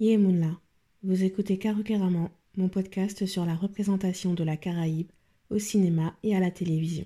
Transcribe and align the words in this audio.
Yemunla, 0.00 0.60
vous 1.02 1.24
écoutez 1.24 1.58
Karukeramon, 1.58 2.30
mon 2.56 2.68
podcast 2.68 3.26
sur 3.26 3.44
la 3.44 3.56
représentation 3.56 4.32
de 4.32 4.44
la 4.44 4.56
Caraïbe 4.56 5.10
au 5.50 5.58
cinéma 5.58 6.16
et 6.22 6.36
à 6.36 6.40
la 6.40 6.52
télévision. 6.52 7.04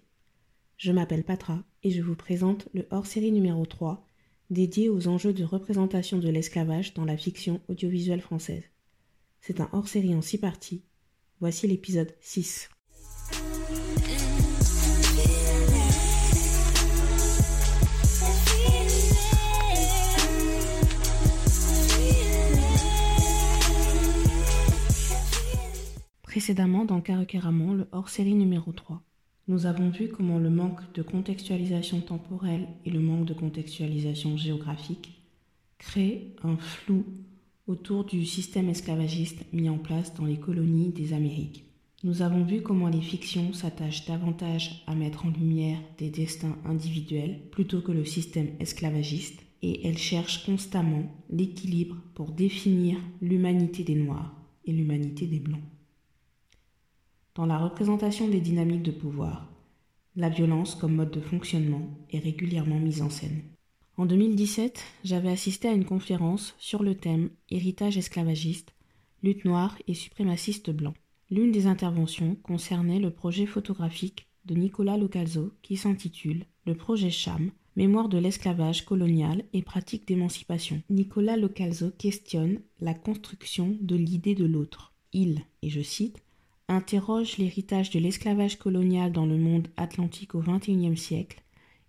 Je 0.76 0.92
m'appelle 0.92 1.25
Patra 1.25 1.65
et 1.83 1.91
je 1.91 2.02
vous 2.02 2.17
présente 2.17 2.68
le 2.75 2.86
hors-série 2.91 3.33
numéro 3.33 3.65
3 3.65 4.05
dédié 4.50 4.91
aux 4.91 5.08
enjeux 5.08 5.33
de 5.33 5.42
représentation 5.42 6.18
de 6.18 6.28
l'esclavage 6.28 6.92
dans 6.92 7.07
la 7.07 7.17
fiction 7.17 7.63
audiovisuelle 7.68 8.20
française. 8.20 8.64
C'est 9.40 9.61
un 9.61 9.70
hors-série 9.72 10.14
en 10.14 10.20
six 10.20 10.36
parties. 10.36 10.82
Voici 11.40 11.66
l'épisode 11.66 12.14
6. 12.20 12.68
Précédemment 26.32 26.86
dans 26.86 27.02
Caracaramon, 27.02 27.74
le 27.74 27.86
hors-série 27.92 28.32
numéro 28.32 28.72
3, 28.72 29.02
nous 29.48 29.66
avons 29.66 29.91
vu 29.91 30.09
comment 30.09 30.38
le 30.38 30.48
manque 30.48 30.80
de 30.95 31.02
contextualisation 31.02 32.00
temporelle 32.00 32.68
et 32.86 32.91
le 32.91 33.00
manque 33.00 33.27
de 33.27 33.34
contextualisation 33.34 34.38
géographique 34.38 35.22
créent 35.77 36.34
un 36.42 36.56
flou 36.56 37.05
autour 37.66 38.06
du 38.06 38.24
système 38.24 38.70
esclavagiste 38.70 39.45
mis 39.52 39.68
en 39.68 39.77
place 39.77 40.14
dans 40.14 40.24
les 40.24 40.38
colonies 40.38 40.88
des 40.88 41.12
Amériques. 41.12 41.66
Nous 42.02 42.22
avons 42.22 42.44
vu 42.44 42.62
comment 42.62 42.88
les 42.88 43.02
fictions 43.02 43.52
s'attachent 43.52 44.06
davantage 44.06 44.84
à 44.86 44.94
mettre 44.94 45.27
en 45.27 45.30
lumière 45.30 45.80
des 45.98 46.08
destins 46.08 46.56
individuels 46.64 47.41
plutôt 47.50 47.83
que 47.83 47.92
le 47.92 48.06
système 48.06 48.52
esclavagiste 48.58 49.42
et 49.60 49.86
elles 49.86 49.98
cherchent 49.98 50.46
constamment 50.46 51.14
l'équilibre 51.28 51.98
pour 52.14 52.33
définir 52.33 52.96
l'humanité 53.20 53.84
des 53.84 53.96
Noirs 53.96 54.34
et 54.64 54.72
l'humanité 54.72 55.27
des 55.27 55.38
Blancs. 55.38 55.60
Dans 57.34 57.47
la 57.47 57.56
représentation 57.56 58.28
des 58.28 58.41
dynamiques 58.42 58.83
de 58.83 58.91
pouvoir, 58.91 59.48
la 60.16 60.28
violence 60.28 60.75
comme 60.75 60.97
mode 60.97 61.11
de 61.11 61.20
fonctionnement 61.22 61.89
est 62.11 62.19
régulièrement 62.19 62.78
mise 62.78 63.00
en 63.00 63.08
scène. 63.08 63.42
En 63.97 64.05
2017, 64.05 64.84
j'avais 65.02 65.30
assisté 65.30 65.69
à 65.69 65.72
une 65.72 65.86
conférence 65.86 66.55
sur 66.58 66.83
le 66.83 66.94
thème 66.94 67.30
Héritage 67.48 67.97
esclavagiste, 67.97 68.74
lutte 69.22 69.47
noire 69.47 69.78
et 69.89 69.94
suprémaciste 69.94 70.70
blanc. 70.70 70.92
L'une 71.30 71.52
des 71.52 71.66
interventions 71.66 72.36
concernait 72.42 72.98
le 72.98 73.11
projet 73.11 73.46
photographique 73.46 74.27
de 74.44 74.55
Nicolas 74.55 74.98
Localzo 74.98 75.55
qui 75.62 75.78
s'intitule 75.78 76.44
Le 76.67 76.74
projet 76.74 77.11
CHAM, 77.11 77.50
Mémoire 77.77 78.11
de 78.11 78.19
l'esclavage 78.19 78.84
colonial 78.84 79.44
et 79.55 79.62
pratique 79.62 80.06
d'émancipation. 80.06 80.83
Nicolas 80.91 81.39
Localzo 81.39 81.91
questionne 81.92 82.61
la 82.83 82.92
construction 82.92 83.78
de 83.80 83.96
l'idée 83.96 84.34
de 84.34 84.44
l'autre. 84.44 84.92
Il, 85.14 85.46
et 85.62 85.70
je 85.70 85.80
cite, 85.80 86.22
interroge 86.68 87.38
l'héritage 87.38 87.91
de 87.91 87.98
l'esclavage 87.98 88.58
colonial 88.58 89.12
dans 89.12 89.27
le 89.27 89.36
monde 89.36 89.68
atlantique 89.77 90.34
au 90.34 90.41
XXIe 90.41 90.96
siècle 90.96 91.42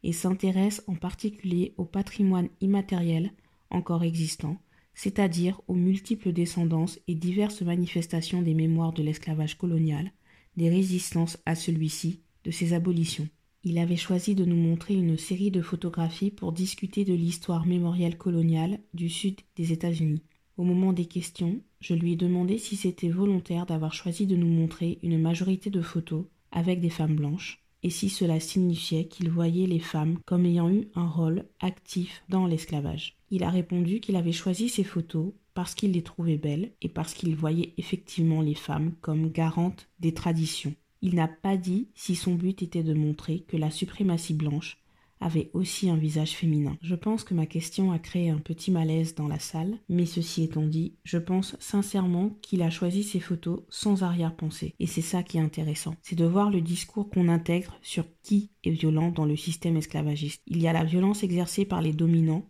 et 0.04 0.12
s'intéresse 0.12 0.84
en 0.88 0.96
particulier 0.96 1.74
au 1.78 1.86
patrimoine 1.86 2.50
immatériel 2.62 3.32
encore 3.70 4.04
existant, 4.04 4.58
c'est-à-dire 4.94 5.62
aux 5.68 5.76
multiples 5.76 6.32
descendances 6.32 7.00
et 7.08 7.16
diverses 7.16 7.62
manifestations 7.62 8.42
des 8.42 8.54
mémoires 8.54 8.94
de 8.94 9.04
l'esclavage 9.04 9.58
colonial, 9.58 10.12
des 10.58 10.70
résistances 10.70 11.38
à 11.46 11.56
celui-ci, 11.56 12.22
de 12.44 12.52
ses 12.52 12.74
abolitions. 12.74 13.28
Il 13.64 13.78
avait 13.78 13.96
choisi 13.96 14.36
de 14.36 14.44
nous 14.44 14.58
montrer 14.58 14.94
une 14.94 15.18
série 15.18 15.52
de 15.52 15.62
photographies 15.62 16.32
pour 16.32 16.52
discuter 16.52 17.06
de 17.06 17.14
l'histoire 17.14 17.66
mémorielle 17.66 18.18
coloniale 18.18 18.80
du 18.94 19.10
sud 19.10 19.40
des 19.56 19.72
États-Unis. 19.72 20.22
Au 20.56 20.64
moment 20.64 20.94
des 20.94 21.06
questions, 21.06 21.62
je 21.80 21.96
lui 21.96 22.14
ai 22.14 22.16
demandé 22.16 22.58
si 22.58 22.76
c'était 22.76 23.10
volontaire 23.10 23.66
d'avoir 23.66 23.94
choisi 23.94 24.28
de 24.28 24.36
nous 24.36 24.48
montrer 24.48 25.00
une 25.02 25.20
majorité 25.20 25.70
de 25.70 25.82
photos 25.82 26.26
avec 26.52 26.80
des 26.80 26.92
femmes 26.92 27.16
blanches, 27.16 27.64
et 27.82 27.90
si 27.90 28.10
cela 28.10 28.40
signifiait 28.40 29.06
qu'il 29.08 29.30
voyait 29.30 29.68
les 29.68 29.80
femmes 29.80 30.20
comme 30.26 30.46
ayant 30.46 30.70
eu 30.70 30.88
un 30.96 31.08
rôle 31.08 31.46
actif 31.60 32.24
dans 32.30 32.46
l'esclavage. 32.46 33.18
Il 33.32 33.44
a 33.44 33.50
répondu 33.50 34.00
qu'il 34.00 34.16
avait 34.16 34.32
choisi 34.32 34.70
ces 34.70 34.84
photos 34.84 35.34
parce 35.56 35.74
qu'il 35.74 35.92
les 35.92 36.04
trouvait 36.04 36.38
belles 36.38 36.72
et 36.82 36.90
parce 36.90 37.14
qu'il 37.14 37.36
voyait 37.36 37.74
effectivement 37.78 38.42
les 38.42 38.56
femmes 38.56 38.94
comme 39.02 39.32
garantes 39.32 39.90
des 40.00 40.14
traditions. 40.14 40.76
Il 41.02 41.16
n'a 41.16 41.28
pas 41.28 41.58
dit 41.58 41.88
si 41.96 42.16
son 42.16 42.36
but 42.36 42.62
était 42.62 42.84
de 42.84 42.94
montrer 42.94 43.40
que 43.48 43.58
la 43.58 43.72
suprématie 43.72 44.34
blanche 44.34 44.78
avait 45.24 45.50
aussi 45.54 45.90
un 45.90 45.96
visage 45.96 46.32
féminin. 46.32 46.78
Je 46.82 46.96
pense 46.96 47.24
que 47.24 47.34
ma 47.34 47.46
question 47.46 47.92
a 47.92 48.00
créé 48.00 48.30
un 48.30 48.40
petit 48.40 48.72
malaise 48.72 49.16
dans 49.16 49.28
la 49.28 49.40
salle, 49.40 49.78
mais 49.90 50.06
ceci 50.06 50.44
étant 50.44 50.66
dit, 50.66 50.96
je 51.04 51.18
pense 51.18 51.56
sincèrement 51.60 52.38
qu'il 52.42 52.62
a 52.62 52.70
choisi 52.70 53.04
ces 53.04 53.20
photos 53.20 53.62
sans 53.70 54.04
arrière-pensée. 54.04 54.76
Et 54.80 54.88
c'est 54.88 55.02
ça 55.02 55.24
qui 55.24 55.38
est 55.38 55.42
intéressant, 55.42 55.96
c'est 56.02 56.18
de 56.18 56.26
voir 56.26 56.52
le 56.52 56.62
discours 56.62 57.10
qu'on 57.10 57.30
intègre 57.30 57.78
sur 57.82 58.06
qui 58.22 58.52
est 58.64 58.72
violent 58.72 59.12
dans 59.12 59.26
le 59.26 59.36
système 59.36 59.78
esclavagiste. 59.78 60.42
Il 60.48 60.62
y 60.62 60.68
a 60.68 60.74
la 60.74 60.84
violence 60.84 61.24
exercée 61.24 61.66
par 61.66 61.82
les 61.82 61.94
dominants 61.94 62.50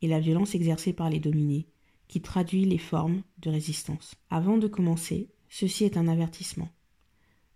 et 0.00 0.08
la 0.08 0.20
violence 0.20 0.54
exercée 0.54 0.92
par 0.92 1.10
les 1.10 1.20
dominés, 1.20 1.66
qui 2.08 2.20
traduit 2.20 2.64
les 2.64 2.78
formes 2.78 3.22
de 3.38 3.50
résistance. 3.50 4.14
Avant 4.30 4.58
de 4.58 4.68
commencer, 4.68 5.30
ceci 5.48 5.84
est 5.84 5.96
un 5.96 6.08
avertissement. 6.08 6.68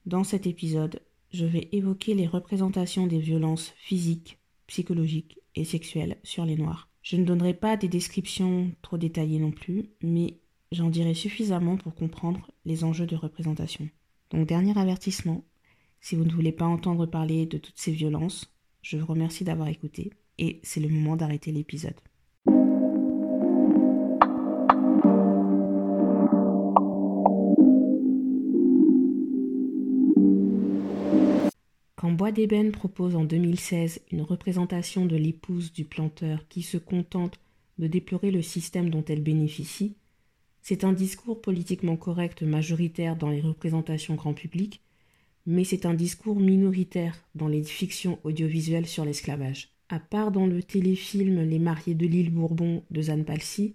Dans 0.06 0.24
cet 0.24 0.46
épisode, 0.46 1.00
je 1.32 1.44
vais 1.44 1.68
évoquer 1.72 2.14
les 2.14 2.26
représentations 2.26 3.06
des 3.06 3.18
violences 3.18 3.74
physiques, 3.76 4.38
psychologique 4.66 5.38
et 5.54 5.64
sexuelle 5.64 6.16
sur 6.22 6.44
les 6.44 6.56
Noirs. 6.56 6.88
Je 7.02 7.16
ne 7.16 7.24
donnerai 7.24 7.54
pas 7.54 7.76
des 7.76 7.88
descriptions 7.88 8.72
trop 8.82 8.98
détaillées 8.98 9.38
non 9.38 9.52
plus, 9.52 9.90
mais 10.02 10.38
j'en 10.72 10.90
dirai 10.90 11.14
suffisamment 11.14 11.76
pour 11.76 11.94
comprendre 11.94 12.50
les 12.64 12.84
enjeux 12.84 13.06
de 13.06 13.16
représentation. 13.16 13.88
Donc 14.30 14.46
dernier 14.46 14.76
avertissement, 14.76 15.44
si 16.00 16.16
vous 16.16 16.24
ne 16.24 16.32
voulez 16.32 16.52
pas 16.52 16.66
entendre 16.66 17.06
parler 17.06 17.46
de 17.46 17.58
toutes 17.58 17.78
ces 17.78 17.92
violences, 17.92 18.52
je 18.82 18.96
vous 18.96 19.06
remercie 19.06 19.44
d'avoir 19.44 19.68
écouté 19.68 20.12
et 20.38 20.60
c'est 20.62 20.80
le 20.80 20.88
moment 20.88 21.16
d'arrêter 21.16 21.52
l'épisode. 21.52 21.94
Bois 32.16 32.32
d'Ébène 32.32 32.72
propose 32.72 33.14
en 33.14 33.24
2016 33.24 34.00
une 34.10 34.22
représentation 34.22 35.04
de 35.04 35.16
l'épouse 35.16 35.70
du 35.70 35.84
planteur 35.84 36.48
qui 36.48 36.62
se 36.62 36.78
contente 36.78 37.38
de 37.78 37.88
déplorer 37.88 38.30
le 38.30 38.40
système 38.40 38.88
dont 38.88 39.04
elle 39.06 39.22
bénéficie, 39.22 39.96
c'est 40.62 40.84
un 40.84 40.94
discours 40.94 41.42
politiquement 41.42 41.98
correct 41.98 42.40
majoritaire 42.40 43.16
dans 43.16 43.28
les 43.28 43.42
représentations 43.42 44.14
grand 44.14 44.32
public, 44.32 44.80
mais 45.44 45.64
c'est 45.64 45.84
un 45.84 45.92
discours 45.92 46.40
minoritaire 46.40 47.22
dans 47.34 47.48
les 47.48 47.62
fictions 47.62 48.18
audiovisuelles 48.24 48.86
sur 48.86 49.04
l'esclavage. 49.04 49.68
À 49.90 50.00
part 50.00 50.32
dans 50.32 50.46
le 50.46 50.62
téléfilm 50.62 51.42
Les 51.42 51.58
mariés 51.58 51.94
de 51.94 52.06
l'île 52.06 52.30
Bourbon 52.30 52.82
de 52.90 53.02
Zane 53.02 53.26
Palsy, 53.26 53.74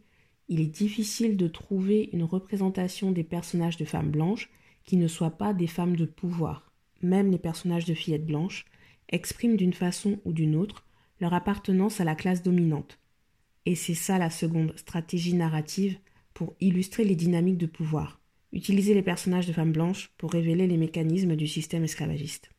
il 0.50 0.62
est 0.62 0.66
difficile 0.66 1.38
de 1.38 1.48
trouver 1.48 2.10
une 2.12 2.24
représentation 2.24 3.12
des 3.12 3.24
personnages 3.24 3.78
de 3.78 3.86
femmes 3.86 4.10
blanches 4.10 4.50
qui 4.84 4.98
ne 4.98 5.08
soient 5.08 5.30
pas 5.30 5.54
des 5.54 5.68
femmes 5.68 5.96
de 5.96 6.06
pouvoir 6.06 6.71
même 7.04 7.32
les 7.32 7.38
personnages 7.38 7.86
de 7.86 7.94
fillettes 7.94 8.26
blanches, 8.26 8.66
expriment 9.10 9.58
d'une 9.58 9.74
façon 9.74 10.20
ou 10.26 10.34
d'une 10.34 10.56
autre 10.56 10.86
leur 11.20 11.34
appartenance 11.34 12.02
à 12.02 12.04
la 12.04 12.16
classe 12.16 12.44
dominante. 12.44 13.00
Et 13.66 13.76
c'est 13.76 13.94
ça 13.96 14.18
la 14.18 14.30
seconde 14.30 14.74
stratégie 14.78 15.36
narrative 15.36 15.98
pour 16.34 16.56
illustrer 16.60 17.04
les 17.04 17.16
dynamiques 17.16 17.58
de 17.58 17.68
pouvoir. 17.68 18.20
Utiliser 18.54 18.94
les 18.94 19.04
personnages 19.04 19.48
de 19.48 19.54
femmes 19.54 19.72
blanches 19.72 20.12
pour 20.18 20.32
révéler 20.32 20.68
les 20.68 20.78
mécanismes 20.78 21.36
du 21.36 21.48
système 21.48 21.84
esclavagiste. 21.84 22.50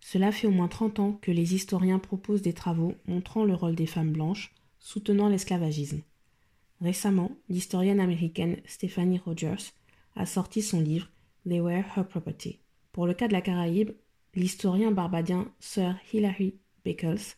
Cela 0.00 0.32
fait 0.32 0.46
au 0.46 0.50
moins 0.50 0.68
30 0.68 0.98
ans 0.98 1.18
que 1.22 1.30
les 1.30 1.54
historiens 1.54 1.98
proposent 1.98 2.42
des 2.42 2.52
travaux 2.52 2.94
montrant 3.06 3.44
le 3.44 3.54
rôle 3.54 3.74
des 3.74 3.86
femmes 3.86 4.12
blanches 4.12 4.52
soutenant 4.78 5.28
l'esclavagisme. 5.28 6.02
Récemment, 6.80 7.32
l'historienne 7.48 8.00
américaine 8.00 8.58
Stephanie 8.66 9.18
Rogers 9.18 9.72
a 10.14 10.26
sorti 10.26 10.60
son 10.60 10.80
livre 10.80 11.08
They 11.48 11.60
Were 11.60 11.84
Her 11.96 12.04
Property. 12.06 12.60
Pour 12.94 13.08
le 13.08 13.14
cas 13.14 13.26
de 13.26 13.32
la 13.32 13.40
Caraïbe, 13.40 13.90
l'historien 14.36 14.92
barbadien 14.92 15.52
Sir 15.58 15.96
Hilary 16.12 16.54
Beckles 16.84 17.34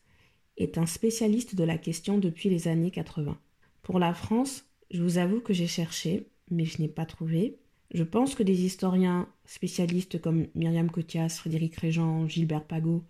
est 0.58 0.76
un 0.76 0.84
spécialiste 0.84 1.54
de 1.54 1.64
la 1.64 1.78
question 1.78 2.18
depuis 2.18 2.50
les 2.50 2.68
années 2.68 2.90
80. 2.90 3.38
Pour 3.80 3.98
la 3.98 4.12
France, 4.12 4.66
je 4.90 5.02
vous 5.02 5.16
avoue 5.16 5.40
que 5.40 5.54
j'ai 5.54 5.66
cherché, 5.66 6.28
mais 6.50 6.66
je 6.66 6.82
n'ai 6.82 6.88
pas 6.88 7.06
trouvé. 7.06 7.56
Je 7.94 8.04
pense 8.04 8.34
que 8.34 8.42
des 8.42 8.66
historiens 8.66 9.30
spécialistes 9.46 10.20
comme 10.20 10.46
Myriam 10.54 10.90
Cotias, 10.90 11.38
Frédéric 11.38 11.76
Régent, 11.76 12.28
Gilbert 12.28 12.64
Pagot, 12.64 13.02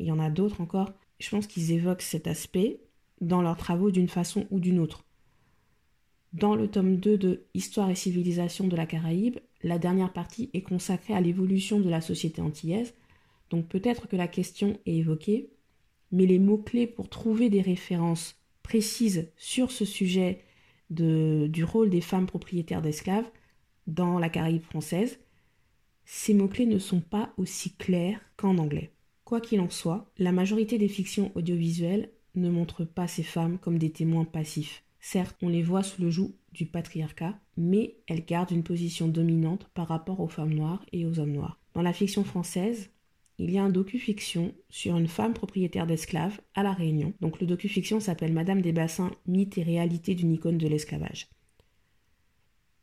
il 0.00 0.06
y 0.06 0.12
en 0.12 0.18
a 0.18 0.30
d'autres 0.30 0.60
encore, 0.60 0.92
je 1.20 1.30
pense 1.30 1.46
qu'ils 1.46 1.70
évoquent 1.70 2.02
cet 2.02 2.26
aspect 2.26 2.80
dans 3.20 3.40
leurs 3.40 3.56
travaux 3.56 3.92
d'une 3.92 4.08
façon 4.08 4.48
ou 4.50 4.58
d'une 4.58 4.80
autre. 4.80 5.03
Dans 6.34 6.56
le 6.56 6.66
tome 6.66 6.96
2 6.96 7.16
de 7.16 7.44
Histoire 7.54 7.90
et 7.90 7.94
civilisation 7.94 8.66
de 8.66 8.74
la 8.74 8.86
Caraïbe, 8.86 9.38
la 9.62 9.78
dernière 9.78 10.12
partie 10.12 10.50
est 10.52 10.62
consacrée 10.62 11.14
à 11.14 11.20
l'évolution 11.20 11.78
de 11.78 11.88
la 11.88 12.00
société 12.00 12.42
antillaise, 12.42 12.92
donc 13.50 13.68
peut-être 13.68 14.08
que 14.08 14.16
la 14.16 14.26
question 14.26 14.80
est 14.84 14.96
évoquée, 14.96 15.50
mais 16.10 16.26
les 16.26 16.40
mots-clés 16.40 16.88
pour 16.88 17.08
trouver 17.08 17.50
des 17.50 17.60
références 17.60 18.34
précises 18.64 19.30
sur 19.36 19.70
ce 19.70 19.84
sujet 19.84 20.40
du 20.90 21.62
rôle 21.62 21.88
des 21.88 22.00
femmes 22.00 22.26
propriétaires 22.26 22.82
d'esclaves 22.82 23.30
dans 23.86 24.18
la 24.18 24.28
Caraïbe 24.28 24.64
française, 24.64 25.20
ces 26.04 26.34
mots-clés 26.34 26.66
ne 26.66 26.80
sont 26.80 27.00
pas 27.00 27.32
aussi 27.36 27.76
clairs 27.76 28.20
qu'en 28.36 28.58
anglais. 28.58 28.90
Quoi 29.22 29.40
qu'il 29.40 29.60
en 29.60 29.70
soit, 29.70 30.10
la 30.18 30.32
majorité 30.32 30.78
des 30.78 30.88
fictions 30.88 31.30
audiovisuelles 31.36 32.10
ne 32.34 32.50
montrent 32.50 32.84
pas 32.84 33.06
ces 33.06 33.22
femmes 33.22 33.58
comme 33.58 33.78
des 33.78 33.92
témoins 33.92 34.24
passifs. 34.24 34.83
Certes, 35.06 35.36
on 35.42 35.50
les 35.50 35.60
voit 35.60 35.82
sous 35.82 36.00
le 36.00 36.08
joug 36.08 36.32
du 36.54 36.64
patriarcat, 36.64 37.38
mais 37.58 37.98
elles 38.06 38.24
gardent 38.24 38.52
une 38.52 38.62
position 38.62 39.06
dominante 39.06 39.68
par 39.74 39.86
rapport 39.86 40.18
aux 40.20 40.28
femmes 40.28 40.54
noires 40.54 40.82
et 40.92 41.04
aux 41.04 41.18
hommes 41.18 41.32
noirs. 41.32 41.60
Dans 41.74 41.82
la 41.82 41.92
fiction 41.92 42.24
française, 42.24 42.88
il 43.38 43.50
y 43.50 43.58
a 43.58 43.62
un 43.62 43.68
docu-fiction 43.68 44.54
sur 44.70 44.96
une 44.96 45.06
femme 45.06 45.34
propriétaire 45.34 45.86
d'esclaves 45.86 46.40
à 46.54 46.62
La 46.62 46.72
Réunion. 46.72 47.12
Donc 47.20 47.38
le 47.38 47.46
docu-fiction 47.46 48.00
s'appelle 48.00 48.32
Madame 48.32 48.62
des 48.62 48.72
Bassins, 48.72 49.10
mythe 49.26 49.58
et 49.58 49.62
réalité 49.62 50.14
d'une 50.14 50.32
icône 50.32 50.56
de 50.56 50.68
l'esclavage. 50.68 51.28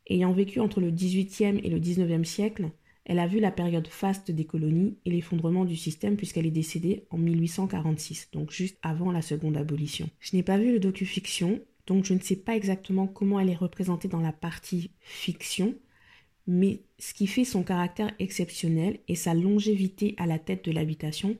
Ayant 0.06 0.32
vécu 0.32 0.60
entre 0.60 0.80
le 0.80 0.92
XVIIIe 0.92 1.60
et 1.64 1.70
le 1.70 1.80
XIXe 1.80 2.28
siècle, 2.28 2.70
elle 3.04 3.18
a 3.18 3.26
vu 3.26 3.40
la 3.40 3.50
période 3.50 3.88
faste 3.88 4.30
des 4.30 4.44
colonies 4.44 4.96
et 5.04 5.10
l'effondrement 5.10 5.64
du 5.64 5.74
système 5.74 6.16
puisqu'elle 6.16 6.46
est 6.46 6.52
décédée 6.52 7.04
en 7.10 7.18
1846, 7.18 8.28
donc 8.32 8.52
juste 8.52 8.78
avant 8.82 9.10
la 9.10 9.22
seconde 9.22 9.56
abolition. 9.56 10.08
Je 10.20 10.36
n'ai 10.36 10.44
pas 10.44 10.56
vu 10.56 10.70
le 10.70 10.78
docu-fiction, 10.78 11.60
donc 11.86 12.04
je 12.04 12.14
ne 12.14 12.20
sais 12.20 12.36
pas 12.36 12.56
exactement 12.56 13.06
comment 13.06 13.40
elle 13.40 13.50
est 13.50 13.54
représentée 13.54 14.08
dans 14.08 14.20
la 14.20 14.32
partie 14.32 14.90
fiction, 15.00 15.74
mais 16.46 16.82
ce 16.98 17.14
qui 17.14 17.26
fait 17.26 17.44
son 17.44 17.62
caractère 17.62 18.12
exceptionnel 18.18 18.98
est 19.08 19.14
sa 19.14 19.34
longévité 19.34 20.14
à 20.18 20.26
la 20.26 20.38
tête 20.38 20.64
de 20.64 20.72
l'habitation, 20.72 21.36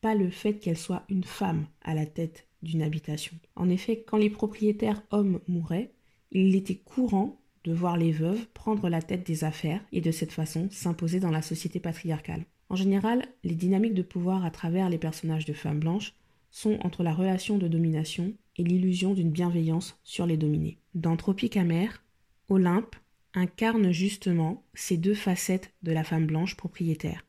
pas 0.00 0.14
le 0.14 0.30
fait 0.30 0.54
qu'elle 0.54 0.78
soit 0.78 1.04
une 1.08 1.24
femme 1.24 1.66
à 1.82 1.94
la 1.94 2.06
tête 2.06 2.46
d'une 2.62 2.82
habitation. 2.82 3.36
En 3.56 3.68
effet, 3.68 4.04
quand 4.06 4.16
les 4.16 4.30
propriétaires 4.30 5.02
hommes 5.10 5.40
mouraient, 5.48 5.92
il 6.32 6.54
était 6.54 6.76
courant 6.76 7.40
de 7.64 7.72
voir 7.72 7.96
les 7.96 8.12
veuves 8.12 8.46
prendre 8.54 8.88
la 8.88 9.02
tête 9.02 9.26
des 9.26 9.44
affaires 9.44 9.84
et 9.92 10.00
de 10.00 10.10
cette 10.10 10.32
façon 10.32 10.68
s'imposer 10.70 11.20
dans 11.20 11.30
la 11.30 11.42
société 11.42 11.80
patriarcale. 11.80 12.44
En 12.70 12.76
général, 12.76 13.24
les 13.44 13.54
dynamiques 13.54 13.94
de 13.94 14.02
pouvoir 14.02 14.44
à 14.44 14.50
travers 14.50 14.88
les 14.88 14.98
personnages 14.98 15.44
de 15.44 15.52
femmes 15.52 15.80
blanches 15.80 16.14
sont 16.50 16.78
entre 16.82 17.02
la 17.02 17.14
relation 17.14 17.58
de 17.58 17.68
domination 17.68 18.34
et 18.58 18.64
l'illusion 18.64 19.14
d'une 19.14 19.30
bienveillance 19.30 19.98
sur 20.04 20.26
les 20.26 20.36
dominés. 20.36 20.78
Dans 20.94 21.16
Tropique 21.16 21.56
amère, 21.56 22.04
Olympe 22.48 22.96
incarne 23.34 23.92
justement 23.92 24.64
ces 24.74 24.96
deux 24.96 25.14
facettes 25.14 25.72
de 25.82 25.92
la 25.92 26.04
femme 26.04 26.26
blanche 26.26 26.56
propriétaire. 26.56 27.24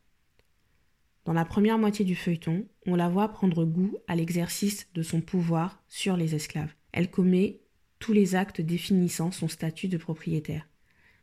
Dans 1.26 1.34
la 1.34 1.46
première 1.46 1.78
moitié 1.78 2.06
du 2.06 2.16
feuilleton, 2.16 2.66
on 2.86 2.96
la 2.96 3.10
voit 3.10 3.30
prendre 3.30 3.64
goût 3.64 3.98
à 4.08 4.16
l'exercice 4.16 4.88
de 4.94 5.04
son 5.04 5.22
pouvoir 5.22 5.84
sur 5.88 6.18
les 6.18 6.34
esclaves. 6.34 6.74
Elle 6.92 7.12
commet 7.12 7.62
tous 8.00 8.14
les 8.14 8.36
actes 8.36 8.62
définissant 8.62 9.32
son 9.32 9.48
statut 9.48 9.88
de 9.88 9.98
propriétaire. 9.98 10.68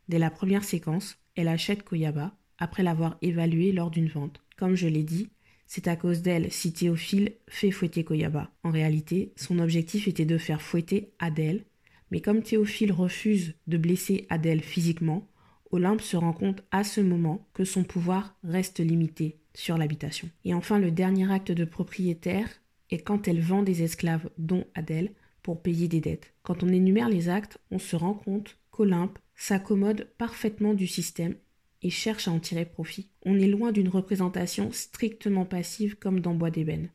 Dès 0.07 0.19
la 0.19 0.29
première 0.29 0.63
séquence, 0.63 1.17
elle 1.35 1.49
achète 1.49 1.83
Koyaba 1.83 2.37
après 2.57 2.83
l'avoir 2.83 3.17
évalué 3.21 3.71
lors 3.71 3.91
d'une 3.91 4.07
vente. 4.07 4.41
Comme 4.55 4.75
je 4.75 4.87
l'ai 4.87 5.03
dit, 5.03 5.29
c'est 5.67 5.87
à 5.87 5.95
cause 5.95 6.21
d'elle 6.21 6.51
si 6.51 6.73
Théophile 6.73 7.33
fait 7.47 7.71
fouetter 7.71 8.03
Koyaba. 8.03 8.49
En 8.63 8.71
réalité, 8.71 9.33
son 9.35 9.59
objectif 9.59 10.07
était 10.07 10.25
de 10.25 10.37
faire 10.37 10.61
fouetter 10.61 11.11
Adèle, 11.19 11.65
mais 12.09 12.21
comme 12.21 12.41
Théophile 12.41 12.91
refuse 12.91 13.53
de 13.67 13.77
blesser 13.77 14.25
Adèle 14.29 14.61
physiquement, 14.61 15.27
Olympe 15.71 16.01
se 16.01 16.15
rend 16.15 16.33
compte 16.33 16.63
à 16.71 16.83
ce 16.83 17.01
moment 17.01 17.47
que 17.53 17.65
son 17.65 17.83
pouvoir 17.83 18.37
reste 18.43 18.79
limité 18.79 19.39
sur 19.53 19.77
l'habitation. 19.77 20.29
Et 20.45 20.53
enfin, 20.53 20.79
le 20.79 20.91
dernier 20.91 21.29
acte 21.31 21.51
de 21.51 21.65
propriétaire 21.65 22.47
est 22.89 22.99
quand 22.99 23.27
elle 23.27 23.41
vend 23.41 23.63
des 23.63 23.83
esclaves, 23.83 24.29
dont 24.37 24.65
Adèle, 24.75 25.11
pour 25.43 25.61
payer 25.61 25.87
des 25.87 25.99
dettes. 25.99 26.33
Quand 26.43 26.63
on 26.63 26.69
énumère 26.69 27.09
les 27.09 27.27
actes, 27.27 27.57
on 27.71 27.79
se 27.79 27.95
rend 27.95 28.13
compte 28.13 28.57
qu'Olympe 28.71 29.19
s'accommode 29.35 30.09
parfaitement 30.17 30.73
du 30.73 30.87
système 30.87 31.35
et 31.81 31.89
cherche 31.89 32.27
à 32.27 32.31
en 32.31 32.39
tirer 32.39 32.65
profit. 32.65 33.09
On 33.25 33.39
est 33.39 33.47
loin 33.47 33.71
d'une 33.71 33.89
représentation 33.89 34.71
strictement 34.71 35.45
passive 35.45 35.95
comme 35.97 36.19
dans 36.19 36.33
Bois 36.33 36.51
d'ébène. 36.51 36.89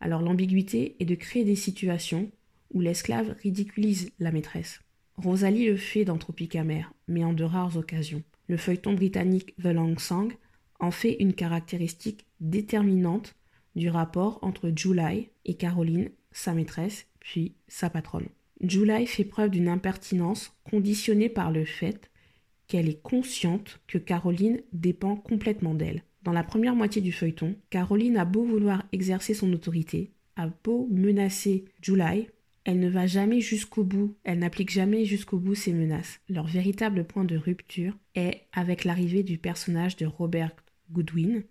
Alors 0.00 0.22
l'ambiguïté 0.22 0.96
est 1.00 1.04
de 1.04 1.14
créer 1.14 1.44
des 1.44 1.56
situations 1.56 2.30
où 2.72 2.80
l'esclave 2.80 3.36
ridiculise 3.42 4.10
la 4.18 4.32
maîtresse. 4.32 4.80
Rosalie 5.16 5.66
le 5.66 5.76
fait 5.76 6.04
dans 6.04 6.18
Tropique 6.18 6.56
amer, 6.56 6.92
mais 7.06 7.24
en 7.24 7.32
de 7.32 7.44
rares 7.44 7.76
occasions. 7.76 8.22
Le 8.48 8.56
feuilleton 8.56 8.94
britannique 8.94 9.54
The 9.56 9.66
Long 9.66 9.98
Song 9.98 10.32
en 10.80 10.90
fait 10.90 11.16
une 11.20 11.34
caractéristique 11.34 12.26
déterminante 12.40 13.36
du 13.76 13.88
rapport 13.88 14.38
entre 14.42 14.72
July 14.74 15.30
et 15.44 15.54
Caroline, 15.54 16.10
sa 16.32 16.54
maîtresse, 16.54 17.06
puis 17.20 17.54
sa 17.68 17.88
patronne. 17.88 18.28
July 18.60 19.06
fait 19.06 19.24
preuve 19.24 19.50
d'une 19.50 19.68
impertinence 19.68 20.56
conditionnée 20.64 21.28
par 21.28 21.50
le 21.50 21.64
fait 21.64 22.10
qu'elle 22.72 22.88
est 22.88 23.02
consciente 23.02 23.80
que 23.86 23.98
Caroline 23.98 24.62
dépend 24.72 25.14
complètement 25.14 25.74
d'elle. 25.74 26.04
Dans 26.22 26.32
la 26.32 26.42
première 26.42 26.74
moitié 26.74 27.02
du 27.02 27.12
feuilleton, 27.12 27.54
Caroline 27.68 28.16
a 28.16 28.24
beau 28.24 28.44
vouloir 28.44 28.84
exercer 28.92 29.34
son 29.34 29.52
autorité, 29.52 30.10
a 30.36 30.48
beau 30.64 30.88
menacer 30.90 31.66
July, 31.82 32.28
elle 32.64 32.80
ne 32.80 32.88
va 32.88 33.06
jamais 33.06 33.42
jusqu'au 33.42 33.84
bout, 33.84 34.16
elle 34.24 34.38
n'applique 34.38 34.70
jamais 34.70 35.04
jusqu'au 35.04 35.36
bout 35.38 35.54
ses 35.54 35.74
menaces. 35.74 36.18
Leur 36.30 36.46
véritable 36.46 37.04
point 37.04 37.24
de 37.24 37.36
rupture 37.36 37.94
est 38.14 38.46
avec 38.54 38.84
l'arrivée 38.84 39.22
du 39.22 39.36
personnage 39.36 39.96
de 39.96 40.06
Robert 40.06 40.56
Goodwin, 40.90 41.42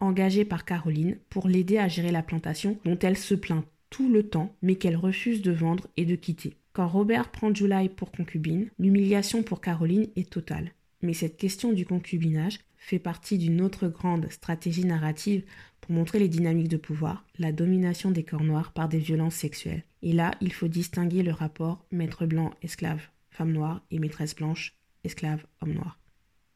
engagé 0.00 0.46
par 0.46 0.64
Caroline 0.64 1.18
pour 1.28 1.46
l'aider 1.46 1.76
à 1.76 1.88
gérer 1.88 2.10
la 2.10 2.22
plantation 2.22 2.78
dont 2.86 2.98
elle 3.00 3.18
se 3.18 3.34
plaint 3.34 3.66
tout 3.90 4.10
le 4.10 4.22
temps, 4.22 4.56
mais 4.62 4.76
qu'elle 4.76 4.96
refuse 4.96 5.42
de 5.42 5.52
vendre 5.52 5.88
et 5.98 6.06
de 6.06 6.16
quitter. 6.16 6.56
Quand 6.72 6.86
Robert 6.86 7.30
prend 7.30 7.52
July 7.52 7.88
pour 7.88 8.12
concubine, 8.12 8.70
l'humiliation 8.78 9.42
pour 9.42 9.60
Caroline 9.60 10.08
est 10.14 10.30
totale. 10.30 10.72
Mais 11.02 11.14
cette 11.14 11.36
question 11.36 11.72
du 11.72 11.84
concubinage 11.84 12.60
fait 12.76 12.98
partie 12.98 13.38
d'une 13.38 13.60
autre 13.60 13.88
grande 13.88 14.30
stratégie 14.30 14.84
narrative 14.84 15.44
pour 15.80 15.92
montrer 15.92 16.18
les 16.18 16.28
dynamiques 16.28 16.68
de 16.68 16.76
pouvoir, 16.76 17.24
la 17.38 17.52
domination 17.52 18.10
des 18.10 18.22
corps 18.22 18.44
noirs 18.44 18.72
par 18.72 18.88
des 18.88 18.98
violences 18.98 19.34
sexuelles. 19.34 19.84
Et 20.02 20.12
là, 20.12 20.32
il 20.40 20.52
faut 20.52 20.68
distinguer 20.68 21.22
le 21.22 21.32
rapport 21.32 21.84
maître 21.90 22.26
blanc, 22.26 22.52
esclave, 22.62 23.08
femme 23.30 23.52
noire 23.52 23.82
et 23.90 23.98
maîtresse 23.98 24.36
blanche, 24.36 24.74
esclave, 25.04 25.44
homme 25.60 25.74
noir. 25.74 25.98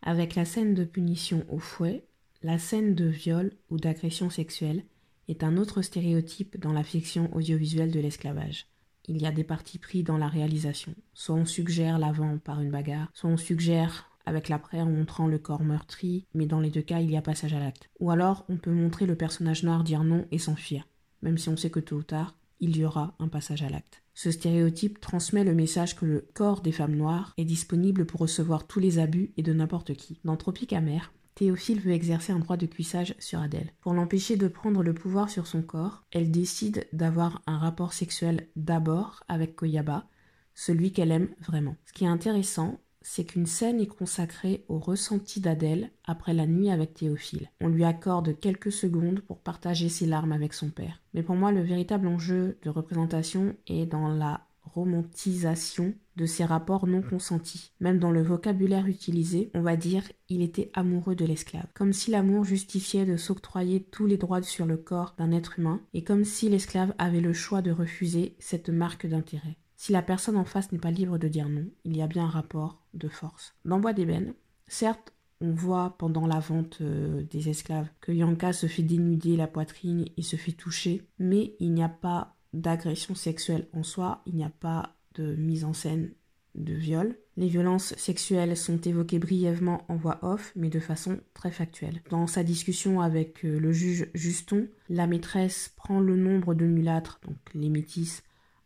Avec 0.02 0.34
la 0.34 0.44
scène 0.44 0.75
de 0.75 0.84
punition 0.84 1.44
au 1.49 1.58
fouet, 1.58 2.05
la 2.43 2.58
scène 2.58 2.94
de 2.94 3.06
viol 3.06 3.52
ou 3.70 3.78
d'agression 3.78 4.31
sexuelle 4.31 4.84
est 5.28 5.43
un 5.43 5.56
autre 5.56 5.82
stéréotype 5.82 6.58
dans 6.61 6.72
la 6.72 6.84
fiction 6.84 7.34
audiovisuelle 7.34 7.90
de 7.90 8.00
l'esclavage. 8.00 8.66
Il 9.06 9.21
y 9.21 9.27
a 9.27 9.33
des 9.33 9.45
partis 9.45 9.79
pris 9.79 10.03
dans 10.03 10.17
la 10.17 10.29
réalisation. 10.29 10.95
Soit 11.12 11.35
on 11.35 11.45
suggère 11.45 11.99
l'avant 11.99 12.39
par 12.39 12.61
une 12.61 12.71
bagarre, 12.71 13.11
soit 13.12 13.31
on 13.31 13.37
suggère 13.37 14.11
avec 14.27 14.49
l'après 14.49 14.81
en 14.81 14.87
montrant 14.87 15.26
le 15.26 15.38
corps 15.38 15.62
meurtri, 15.62 16.26
mais 16.35 16.47
dans 16.47 16.61
les 16.61 16.71
deux 16.71 16.83
cas 16.83 17.00
il 17.00 17.11
y 17.11 17.17
a 17.17 17.23
passage 17.23 17.52
à 17.52 17.59
l'acte. 17.59 17.90
Ou 18.00 18.11
alors 18.11 18.45
on 18.49 18.57
peut 18.57 18.73
montrer 18.73 19.07
le 19.07 19.17
personnage 19.17 19.62
noir 19.62 19.85
dire 19.85 20.05
non 20.05 20.26
et 20.31 20.38
s'enfuir, 20.38 20.88
même 21.23 21.38
si 21.38 21.49
on 21.49 21.57
sait 21.57 21.71
que 21.71 21.81
tôt 21.81 21.97
ou 21.97 22.02
tard 22.02 22.35
il 22.61 22.76
y 22.76 22.85
aura 22.85 23.14
un 23.19 23.28
passage 23.28 23.62
à 23.62 23.69
l'acte. 23.69 24.02
Ce 24.14 24.31
stéréotype 24.31 25.00
transmet 25.00 25.45
le 25.45 25.55
message 25.55 25.97
que 25.97 26.07
le 26.07 26.28
corps 26.35 26.62
des 26.62 26.73
femmes 26.73 26.95
noires 26.95 27.35
est 27.37 27.45
disponible 27.45 28.07
pour 28.07 28.21
recevoir 28.21 28.67
tous 28.67 28.81
les 28.81 28.99
abus 28.99 29.33
et 29.37 29.43
de 29.43 29.52
n'importe 29.52 29.95
qui. 29.95 30.21
Dans 30.25 30.37
Tropique 30.37 30.73
amer, 30.73 31.12
Théophile 31.35 31.81
veut 31.81 31.93
exercer 31.93 32.33
un 32.33 32.38
droit 32.38 32.57
de 32.57 32.67
cuissage 32.67 33.14
sur 33.19 33.41
Adèle. 33.41 33.73
Pour 33.81 33.93
l'empêcher 33.93 34.37
de 34.37 34.47
prendre 34.47 34.83
le 34.83 34.95
pouvoir 34.95 35.31
sur 35.31 35.47
son 35.47 35.62
corps, 35.62 36.05
elle 36.12 36.31
décide 36.31 36.87
d'avoir 36.93 37.43
un 37.47 37.59
rapport 37.59 37.93
sexuel 37.93 38.49
d'abord 38.55 39.25
avec 39.26 39.57
Koyaba, 39.57 40.07
celui 40.55 40.93
qu'elle 40.93 41.11
aime 41.11 41.29
vraiment. 41.41 41.76
Ce 41.87 41.93
qui 41.93 42.05
est 42.05 42.09
intéressant, 42.09 42.79
c'est 43.03 43.25
qu'une 43.25 43.47
scène 43.47 43.81
est 43.81 43.87
consacrée 43.87 44.64
au 44.69 44.79
ressenti 44.79 45.41
d'Adèle 45.41 45.91
après 46.05 46.33
la 46.33 46.47
nuit 46.47 46.71
avec 46.71 46.95
Théophile. 46.95 47.50
On 47.61 47.69
lui 47.69 47.85
accorde 47.85 48.38
quelques 48.38 48.73
secondes 48.73 49.21
pour 49.21 49.41
partager 49.41 49.88
ses 49.88 50.07
larmes 50.07 50.33
avec 50.33 50.55
son 50.55 50.71
père. 50.71 51.03
Mais 51.12 51.23
pour 51.23 51.35
moi, 51.35 51.53
le 51.53 51.62
véritable 51.62 52.07
enjeu 52.07 52.59
de 52.62 52.71
représentation 52.71 53.57
est 53.67 53.87
dans 53.87 54.09
la 54.09 54.47
romantisation 54.75 55.95
de 56.16 56.26
ces 56.26 56.45
rapports 56.45 56.87
non 56.87 57.02
consentis. 57.02 57.73
Même 57.81 57.99
dans 57.99 58.11
le 58.11 58.23
vocabulaire 58.23 58.87
utilisé, 58.87 59.50
on 59.54 59.62
va 59.62 59.76
dire 59.76 60.04
il 60.28 60.43
était 60.43 60.71
amoureux 60.75 61.14
de 61.14 61.25
l'esclave. 61.25 61.66
Comme 61.75 61.93
si 61.93 62.11
l'amour 62.11 62.45
justifiait 62.45 63.07
de 63.07 63.16
s'octroyer 63.16 63.83
tous 63.83 64.07
les 64.07 64.16
droits 64.16 64.43
sur 64.43 64.66
le 64.66 64.76
corps 64.76 65.14
d'un 65.19 65.33
être 65.33 65.59
humain, 65.59 65.81
et 65.93 66.04
comme 66.04 66.25
si 66.25 66.49
l'esclave 66.49 66.95
avait 66.99 67.21
le 67.21 67.33
choix 67.33 67.62
de 67.62 67.71
refuser 67.71 68.37
cette 68.38 68.69
marque 68.69 69.07
d'intérêt. 69.07 69.57
Si 69.76 69.93
la 69.93 70.02
personne 70.02 70.37
en 70.37 70.45
face 70.45 70.73
n'est 70.73 70.78
pas 70.78 70.90
libre 70.90 71.19
de 71.19 71.28
dire 71.28 71.49
non, 71.49 71.66
il 71.85 71.97
y 71.97 72.02
a 72.02 72.07
bien 72.07 72.25
un 72.25 72.31
rapport 72.31 72.81
de 72.95 73.09
force. 73.09 73.54
Dans 73.64 73.81
Bois 73.81 73.93
d'ébène, 73.93 74.35
certes, 74.66 75.12
on 75.40 75.52
voit 75.52 75.97
pendant 75.99 76.26
la 76.26 76.38
vente 76.38 76.78
euh, 76.81 77.23
des 77.31 77.49
esclaves 77.49 77.88
que 78.00 78.12
Yanka 78.12 78.52
se 78.52 78.66
fait 78.66 78.83
dénuder 78.83 79.37
la 79.37 79.47
poitrine 79.47 80.07
et 80.16 80.23
se 80.23 80.37
fait 80.37 80.52
toucher, 80.52 81.02
mais 81.19 81.54
il 81.61 81.75
n'y 81.75 81.83
a 81.83 81.88
pas 81.88 82.34
d'agression 82.54 83.14
sexuelle 83.14 83.68
en 83.73 83.82
soi, 83.82 84.23
il 84.26 84.34
n'y 84.34 84.44
a 84.44 84.50
pas 84.50 84.96
de 85.14 85.34
mise 85.37 85.64
en 85.64 85.73
scène 85.73 86.11
de 86.54 86.73
viol. 86.73 87.16
Les 87.37 87.49
violences 87.49 87.94
sexuelles 87.96 88.56
sont 88.56 88.80
évoquées 88.80 89.18
brièvement 89.18 89.84
en 89.88 89.96
voix 89.96 90.18
off, 90.23 90.52
mais 90.54 90.70
de 90.70 90.78
façon 90.78 91.18
très 91.34 91.50
factuelle. 91.50 92.00
Dans 92.11 92.26
sa 92.26 92.44
discussion 92.44 93.00
avec 93.00 93.44
euh, 93.44 93.58
le 93.58 93.73
juge 93.73 94.08
Juston, 94.14 94.68
la 94.88 95.06
maîtresse 95.06 95.73
prend 95.76 95.99
le 96.00 96.16
nombre 96.16 96.54
de 96.54 96.64
mulâtres, 96.64 97.20
donc 97.26 97.37
les 97.54 97.70
métis, 97.70 98.23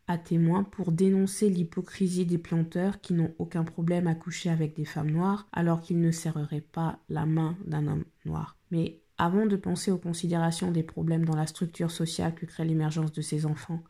à 0.06 0.18
témoin 0.18 0.64
pour 0.64 0.92
dénoncer 0.92 1.50
l'hypocrisie 1.50 2.26
des 2.26 2.38
planteurs 2.38 3.00
qui 3.00 3.12
n'ont 3.12 3.34
aucun 3.38 3.62
problème 3.62 4.06
à 4.06 4.14
coucher 4.14 4.48
avec 4.48 4.74
des 4.74 4.86
femmes 4.86 5.10
noires 5.10 5.48
alors 5.52 5.82
qu'ils 5.82 6.00
ne 6.00 6.10
serreraient 6.10 6.62
pas 6.62 6.98
la 7.10 7.26
main 7.26 7.56
d'un 7.66 7.86
homme 7.86 8.04
noir. 8.24 8.56
Mais 8.70 9.00
avant 9.18 9.46
de 9.46 9.56
penser 9.56 9.90
aux 9.90 9.98
considérations 9.98 10.70
des 10.70 10.84
problèmes 10.84 11.24
dans 11.24 11.36
la 11.36 11.46
structure 11.46 11.90
sociale 11.90 12.34
que 12.34 12.46
crée 12.46 12.64
l'émergence 12.64 13.12
de 13.12 13.20
ces 13.20 13.46
enfants, 13.46 13.82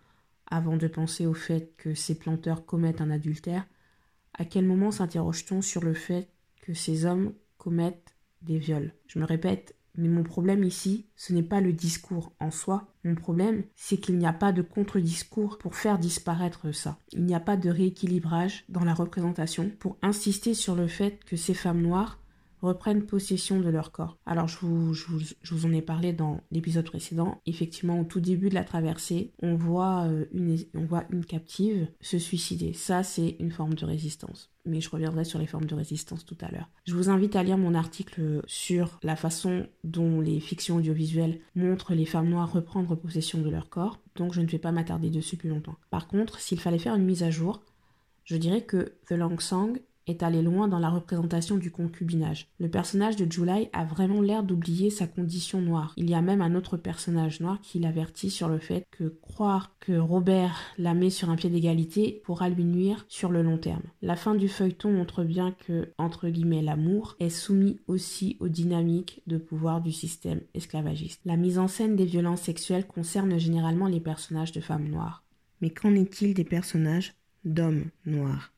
avant 0.50 0.76
de 0.76 0.88
penser 0.88 1.26
au 1.26 1.34
fait 1.34 1.74
que 1.76 1.94
ces 1.94 2.18
planteurs 2.18 2.64
commettent 2.64 3.02
un 3.02 3.10
adultère, 3.10 3.66
à 4.32 4.44
quel 4.44 4.64
moment 4.64 4.90
s'interroge-t-on 4.90 5.60
sur 5.60 5.82
le 5.82 5.94
fait 5.94 6.28
que 6.62 6.72
ces 6.72 7.04
hommes 7.04 7.34
commettent 7.58 8.14
des 8.42 8.58
viols? 8.58 8.94
Je 9.06 9.18
me 9.18 9.26
répète, 9.26 9.74
mais 9.96 10.08
mon 10.08 10.22
problème 10.22 10.62
ici, 10.62 11.06
ce 11.16 11.32
n'est 11.32 11.42
pas 11.42 11.60
le 11.60 11.72
discours 11.72 12.32
en 12.38 12.50
soi. 12.50 12.86
Mon 13.04 13.16
problème, 13.16 13.64
c'est 13.74 13.98
qu'il 13.98 14.16
n'y 14.16 14.26
a 14.26 14.32
pas 14.32 14.52
de 14.52 14.62
contre-discours 14.62 15.58
pour 15.58 15.74
faire 15.74 15.98
disparaître 15.98 16.72
ça. 16.72 16.98
Il 17.12 17.24
n'y 17.24 17.34
a 17.34 17.40
pas 17.40 17.56
de 17.56 17.68
rééquilibrage 17.68 18.64
dans 18.68 18.84
la 18.84 18.94
représentation 18.94 19.72
pour 19.80 19.98
insister 20.00 20.54
sur 20.54 20.76
le 20.76 20.86
fait 20.86 21.22
que 21.24 21.36
ces 21.36 21.54
femmes 21.54 21.82
noires 21.82 22.20
reprennent 22.60 23.04
possession 23.04 23.60
de 23.60 23.68
leur 23.68 23.92
corps. 23.92 24.18
Alors 24.26 24.48
je 24.48 24.58
vous, 24.58 24.94
je 24.94 25.54
vous, 25.54 25.66
en 25.66 25.72
ai 25.72 25.82
parlé 25.82 26.12
dans 26.12 26.40
l'épisode 26.50 26.86
précédent. 26.86 27.40
Effectivement, 27.46 28.00
au 28.00 28.04
tout 28.04 28.20
début 28.20 28.48
de 28.48 28.54
la 28.54 28.64
traversée, 28.64 29.32
on 29.42 29.54
voit, 29.54 30.04
euh, 30.06 30.26
une, 30.32 30.56
on 30.74 30.84
voit 30.84 31.04
une 31.10 31.24
captive 31.24 31.88
se 32.00 32.18
suicider. 32.18 32.72
Ça, 32.72 33.02
c'est 33.02 33.36
une 33.38 33.50
forme 33.50 33.74
de 33.74 33.84
résistance. 33.84 34.50
Mais 34.64 34.80
je 34.80 34.90
reviendrai 34.90 35.24
sur 35.24 35.38
les 35.38 35.46
formes 35.46 35.66
de 35.66 35.74
résistance 35.74 36.26
tout 36.26 36.36
à 36.40 36.50
l'heure. 36.50 36.68
Je 36.84 36.94
vous 36.94 37.08
invite 37.08 37.36
à 37.36 37.42
lire 37.42 37.56
mon 37.56 37.74
article 37.74 38.42
sur 38.46 38.98
la 39.02 39.16
façon 39.16 39.66
dont 39.84 40.20
les 40.20 40.40
fictions 40.40 40.76
audiovisuelles 40.76 41.40
montrent 41.54 41.94
les 41.94 42.04
femmes 42.04 42.28
noires 42.28 42.52
reprendre 42.52 42.94
possession 42.94 43.40
de 43.40 43.48
leur 43.48 43.70
corps. 43.70 43.98
Donc 44.16 44.34
je 44.34 44.40
ne 44.40 44.46
vais 44.46 44.58
pas 44.58 44.72
m'attarder 44.72 45.10
dessus 45.10 45.36
plus 45.36 45.48
longtemps. 45.48 45.76
Par 45.90 46.08
contre, 46.08 46.38
s'il 46.40 46.60
fallait 46.60 46.78
faire 46.78 46.94
une 46.94 47.04
mise 47.04 47.22
à 47.22 47.30
jour, 47.30 47.62
je 48.28 48.36
dirais 48.36 48.60
que 48.60 48.92
The 49.06 49.12
Long 49.12 49.38
Song 49.38 49.80
est 50.08 50.22
allé 50.22 50.42
loin 50.42 50.68
dans 50.68 50.78
la 50.78 50.90
représentation 50.90 51.56
du 51.56 51.70
concubinage. 51.70 52.48
Le 52.58 52.68
personnage 52.68 53.16
de 53.16 53.30
July 53.30 53.68
a 53.72 53.84
vraiment 53.84 54.20
l'air 54.20 54.42
d'oublier 54.42 54.90
sa 54.90 55.06
condition 55.06 55.60
noire. 55.60 55.92
Il 55.96 56.08
y 56.08 56.14
a 56.14 56.22
même 56.22 56.42
un 56.42 56.54
autre 56.54 56.76
personnage 56.76 57.40
noir 57.40 57.60
qui 57.60 57.78
l'avertit 57.78 58.30
sur 58.30 58.48
le 58.48 58.58
fait 58.58 58.84
que 58.90 59.14
croire 59.22 59.76
que 59.80 59.96
Robert 59.96 60.58
la 60.78 60.94
met 60.94 61.10
sur 61.10 61.30
un 61.30 61.36
pied 61.36 61.50
d'égalité 61.50 62.22
pourra 62.24 62.48
lui 62.48 62.64
nuire 62.64 63.04
sur 63.08 63.30
le 63.30 63.42
long 63.42 63.58
terme. 63.58 63.82
La 64.02 64.16
fin 64.16 64.34
du 64.34 64.48
feuilleton 64.48 64.90
montre 64.90 65.24
bien 65.24 65.52
que, 65.66 65.92
entre 65.98 66.28
guillemets, 66.28 66.62
l'amour 66.62 67.16
est 67.20 67.30
soumis 67.30 67.80
aussi 67.86 68.36
aux 68.40 68.48
dynamiques 68.48 69.22
de 69.26 69.38
pouvoir 69.38 69.80
du 69.80 69.92
système 69.92 70.40
esclavagiste. 70.54 71.20
La 71.24 71.36
mise 71.36 71.58
en 71.58 71.68
scène 71.68 71.96
des 71.96 72.04
violences 72.04 72.42
sexuelles 72.42 72.86
concerne 72.86 73.38
généralement 73.38 73.86
les 73.86 74.00
personnages 74.00 74.52
de 74.52 74.60
femmes 74.60 74.88
noires. 74.88 75.24
Mais 75.60 75.70
qu'en 75.70 75.94
est-il 75.94 76.34
des 76.34 76.44
personnages 76.44 77.14
d'hommes 77.44 77.86
noirs? 78.06 78.52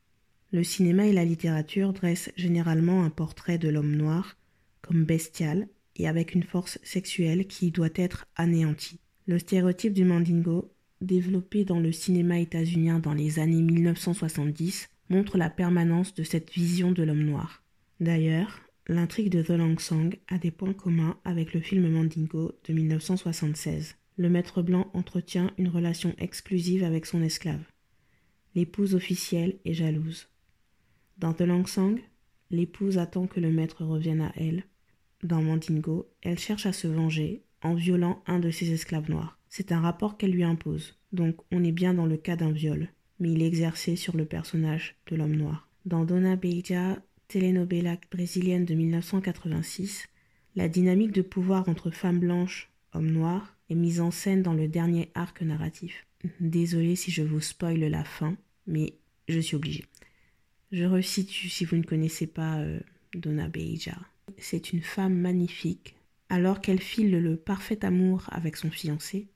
Le 0.52 0.64
cinéma 0.64 1.06
et 1.06 1.12
la 1.12 1.24
littérature 1.24 1.92
dressent 1.92 2.32
généralement 2.36 3.04
un 3.04 3.10
portrait 3.10 3.58
de 3.58 3.68
l'homme 3.68 3.94
noir 3.94 4.36
comme 4.82 5.04
bestial 5.04 5.68
et 5.96 6.08
avec 6.08 6.34
une 6.34 6.42
force 6.42 6.78
sexuelle 6.82 7.46
qui 7.46 7.70
doit 7.70 7.88
être 7.94 8.26
anéantie. 8.34 8.98
Le 9.26 9.38
stéréotype 9.38 9.92
du 9.92 10.04
mandingo, 10.04 10.72
développé 11.00 11.64
dans 11.64 11.78
le 11.78 11.92
cinéma 11.92 12.40
états-unien 12.40 12.98
dans 12.98 13.14
les 13.14 13.38
années 13.38 13.62
1970, 13.62 14.88
montre 15.08 15.38
la 15.38 15.50
permanence 15.50 16.14
de 16.14 16.22
cette 16.24 16.50
vision 16.50 16.90
de 16.90 17.02
l'homme 17.02 17.24
noir. 17.24 17.62
D'ailleurs, 18.00 18.60
l'intrigue 18.88 19.30
de 19.30 19.42
The 19.42 19.50
Long 19.50 19.78
Song 19.78 20.16
a 20.28 20.38
des 20.38 20.50
points 20.50 20.72
communs 20.72 21.16
avec 21.24 21.54
le 21.54 21.60
film 21.60 21.88
Mandingo 21.88 22.52
de 22.66 22.72
1976. 22.72 23.96
Le 24.16 24.28
maître 24.28 24.62
blanc 24.62 24.90
entretient 24.94 25.52
une 25.58 25.68
relation 25.68 26.14
exclusive 26.18 26.82
avec 26.82 27.06
son 27.06 27.22
esclave. 27.22 27.62
L'épouse 28.54 28.94
officielle 28.94 29.58
est 29.64 29.74
jalouse. 29.74 30.28
Dans 31.20 31.34
The 31.34 31.42
Lang 31.42 31.66
Sang, 31.66 31.96
l'épouse 32.50 32.96
attend 32.96 33.26
que 33.26 33.40
le 33.40 33.52
maître 33.52 33.84
revienne 33.84 34.22
à 34.22 34.32
elle. 34.36 34.64
Dans 35.22 35.42
Mandingo, 35.42 36.08
elle 36.22 36.38
cherche 36.38 36.64
à 36.64 36.72
se 36.72 36.88
venger 36.88 37.42
en 37.60 37.74
violant 37.74 38.22
un 38.26 38.38
de 38.38 38.50
ses 38.50 38.72
esclaves 38.72 39.10
noirs. 39.10 39.38
C'est 39.50 39.70
un 39.70 39.80
rapport 39.80 40.16
qu'elle 40.16 40.30
lui 40.30 40.44
impose, 40.44 40.98
donc 41.12 41.36
on 41.52 41.62
est 41.62 41.72
bien 41.72 41.92
dans 41.92 42.06
le 42.06 42.16
cas 42.16 42.36
d'un 42.36 42.52
viol, 42.52 42.88
mais 43.18 43.32
il 43.32 43.42
est 43.42 43.46
exercé 43.46 43.96
sur 43.96 44.16
le 44.16 44.24
personnage 44.24 44.96
de 45.08 45.16
l'homme 45.16 45.36
noir. 45.36 45.68
Dans 45.84 46.06
Dona 46.06 46.36
Beija, 46.36 46.96
telenovela 47.28 47.98
brésilienne 48.10 48.64
de 48.64 48.72
1986, 48.72 50.08
la 50.56 50.70
dynamique 50.70 51.12
de 51.12 51.20
pouvoir 51.20 51.68
entre 51.68 51.90
femmes 51.90 52.20
blanches, 52.20 52.70
hommes 52.94 53.10
noirs, 53.10 53.58
est 53.68 53.74
mise 53.74 54.00
en 54.00 54.10
scène 54.10 54.42
dans 54.42 54.54
le 54.54 54.68
dernier 54.68 55.10
arc 55.14 55.42
narratif. 55.42 56.06
Désolé 56.40 56.96
si 56.96 57.10
je 57.10 57.22
vous 57.22 57.40
spoile 57.40 57.80
la 57.80 58.04
fin, 58.04 58.38
mais 58.66 58.94
je 59.28 59.38
suis 59.38 59.56
obligée. 59.56 59.84
Je 60.72 60.84
resitue 60.84 61.48
si 61.48 61.64
vous 61.64 61.76
ne 61.76 61.82
connaissez 61.82 62.28
pas 62.28 62.58
euh, 62.58 62.78
Donna 63.14 63.48
Beija. 63.48 63.96
C'est 64.38 64.72
une 64.72 64.82
femme 64.82 65.14
magnifique. 65.14 65.96
Alors 66.28 66.60
qu'elle 66.60 66.80
file 66.80 67.10
le 67.20 67.36
parfait 67.36 67.84
amour 67.84 68.26
avec 68.28 68.56
son 68.56 68.70
fiancé, 68.70 69.26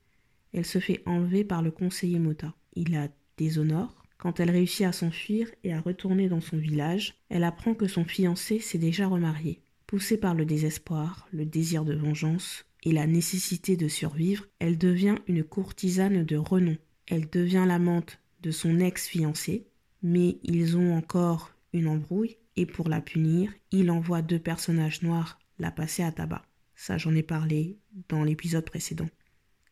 elle 0.53 0.65
se 0.65 0.79
fait 0.79 1.03
enlever 1.05 1.43
par 1.43 1.61
le 1.61 1.71
conseiller 1.71 2.19
Mota. 2.19 2.53
Il 2.75 2.93
la 2.93 3.09
déshonore. 3.37 4.05
Quand 4.17 4.39
elle 4.39 4.49
réussit 4.49 4.85
à 4.85 4.93
s'enfuir 4.93 5.49
et 5.65 5.73
à 5.73 5.81
retourner 5.81 6.29
dans 6.29 6.39
son 6.39 6.57
village, 6.57 7.15
elle 7.27 7.43
apprend 7.43 7.73
que 7.73 7.87
son 7.87 8.05
fiancé 8.05 8.59
s'est 8.59 8.77
déjà 8.77 9.07
remarié. 9.07 9.59
Poussée 9.87 10.17
par 10.17 10.35
le 10.35 10.45
désespoir, 10.45 11.27
le 11.33 11.45
désir 11.45 11.83
de 11.83 11.93
vengeance 11.93 12.65
et 12.83 12.93
la 12.93 13.07
nécessité 13.07 13.75
de 13.75 13.89
survivre, 13.89 14.45
elle 14.59 14.77
devient 14.77 15.15
une 15.27 15.43
courtisane 15.43 16.23
de 16.23 16.37
renom. 16.37 16.77
Elle 17.07 17.29
devient 17.29 17.65
l'amante 17.67 18.19
de 18.41 18.51
son 18.51 18.79
ex-fiancé, 18.79 19.67
mais 20.05 20.37
ils 20.43 20.77
ont 20.77 20.95
encore 20.95 21.51
une 21.73 21.87
embrouille 21.87 22.37
et 22.57 22.67
pour 22.67 22.89
la 22.89 23.01
punir, 23.01 23.51
il 23.71 23.89
envoie 23.89 24.21
deux 24.21 24.37
personnages 24.37 25.01
noirs 25.01 25.39
la 25.57 25.71
passer 25.71 26.03
à 26.03 26.11
tabac. 26.11 26.45
Ça, 26.75 26.99
j'en 26.99 27.15
ai 27.15 27.23
parlé 27.23 27.79
dans 28.07 28.23
l'épisode 28.23 28.65
précédent. 28.65 29.09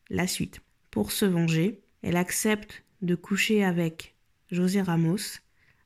La 0.10 0.26
suite. 0.26 0.62
Pour 0.90 1.12
se 1.12 1.26
venger, 1.26 1.84
elle 2.02 2.18
accepte 2.18 2.84
de 3.04 3.14
coucher 3.14 3.64
avec 3.64 4.16
José 4.50 4.82
Ramos, 4.82 5.40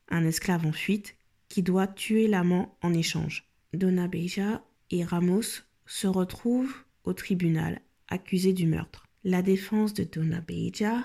un 0.08 0.24
esclave 0.24 0.66
en 0.66 0.72
fuite, 0.72 1.18
qui 1.50 1.62
doit 1.62 1.88
tuer 1.88 2.30
l'amant 2.30 2.78
en 2.82 2.94
échange. 2.94 3.50
Donna 3.74 4.08
Beja 4.08 4.64
et 4.92 5.04
Ramos 5.04 5.66
se 5.86 6.08
retrouvent 6.08 6.76
au 7.04 7.12
tribunal, 7.12 7.82
accusés 8.08 8.54
du 8.54 8.66
meurtre. 8.66 9.08
La 9.26 9.42
défense 9.42 9.94
de 9.94 10.06
Donna 10.06 10.40
Beja 10.40 11.04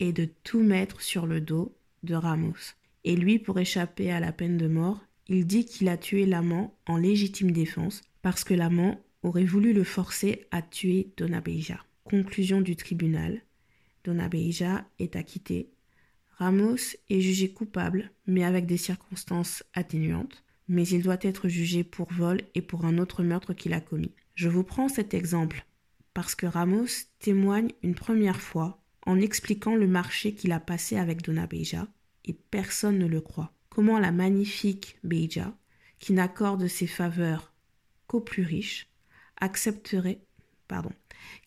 est 0.00 0.12
de 0.12 0.24
tout 0.42 0.62
mettre 0.64 1.00
sur 1.02 1.28
le 1.28 1.40
dos 1.40 1.76
de 2.02 2.16
Ramos. 2.16 2.74
Et 3.04 3.16
lui, 3.16 3.38
pour 3.38 3.58
échapper 3.58 4.10
à 4.10 4.20
la 4.20 4.32
peine 4.32 4.56
de 4.56 4.68
mort, 4.68 5.00
il 5.28 5.46
dit 5.46 5.64
qu'il 5.64 5.88
a 5.88 5.96
tué 5.96 6.26
l'amant 6.26 6.76
en 6.86 6.96
légitime 6.96 7.52
défense 7.52 8.02
parce 8.22 8.44
que 8.44 8.54
l'amant 8.54 9.00
aurait 9.22 9.44
voulu 9.44 9.72
le 9.72 9.84
forcer 9.84 10.46
à 10.50 10.62
tuer 10.62 11.12
Donna 11.16 11.40
Beija. 11.40 11.84
Conclusion 12.04 12.60
du 12.60 12.76
tribunal. 12.76 13.42
Donna 14.04 14.28
Beija 14.28 14.86
est 14.98 15.16
acquitté. 15.16 15.70
Ramos 16.30 16.96
est 17.10 17.20
jugé 17.20 17.50
coupable, 17.50 18.10
mais 18.26 18.44
avec 18.44 18.66
des 18.66 18.78
circonstances 18.78 19.62
atténuantes, 19.74 20.42
mais 20.68 20.86
il 20.88 21.02
doit 21.02 21.18
être 21.20 21.48
jugé 21.48 21.84
pour 21.84 22.10
vol 22.12 22.40
et 22.54 22.62
pour 22.62 22.84
un 22.86 22.98
autre 22.98 23.22
meurtre 23.22 23.52
qu'il 23.52 23.74
a 23.74 23.80
commis. 23.80 24.14
Je 24.34 24.48
vous 24.48 24.64
prends 24.64 24.88
cet 24.88 25.12
exemple 25.12 25.66
parce 26.14 26.34
que 26.34 26.46
Ramos 26.46 26.86
témoigne 27.18 27.70
une 27.82 27.94
première 27.94 28.40
fois 28.40 28.82
en 29.06 29.20
expliquant 29.20 29.76
le 29.76 29.86
marché 29.86 30.34
qu'il 30.34 30.52
a 30.52 30.60
passé 30.60 30.96
avec 30.96 31.22
Donna 31.22 31.46
Beija 31.46 31.86
et 32.24 32.34
personne 32.34 32.98
ne 32.98 33.06
le 33.06 33.20
croit. 33.20 33.52
Comment 33.68 33.98
la 33.98 34.12
magnifique 34.12 34.98
Beija, 35.04 35.56
qui 35.98 36.12
n'accorde 36.12 36.66
ses 36.66 36.86
faveurs 36.86 37.52
qu'aux 38.06 38.20
plus 38.20 38.42
riches, 38.42 38.88
accepterait, 39.40 40.20
pardon, 40.68 40.92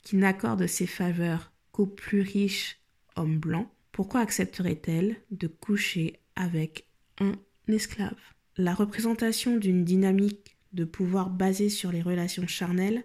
qui 0.03 0.15
n'accorde 0.15 0.65
ses 0.67 0.87
faveurs 0.87 1.51
qu'aux 1.71 1.87
plus 1.87 2.21
riches 2.21 2.79
hommes 3.15 3.39
blancs, 3.39 3.69
pourquoi 3.91 4.21
accepterait-elle 4.21 5.17
de 5.31 5.47
coucher 5.47 6.19
avec 6.35 6.87
un 7.19 7.33
esclave? 7.67 8.19
La 8.57 8.73
représentation 8.73 9.57
d'une 9.57 9.83
dynamique 9.83 10.57
de 10.73 10.85
pouvoir 10.85 11.29
basée 11.29 11.69
sur 11.69 11.91
les 11.91 12.01
relations 12.01 12.47
charnelles 12.47 13.03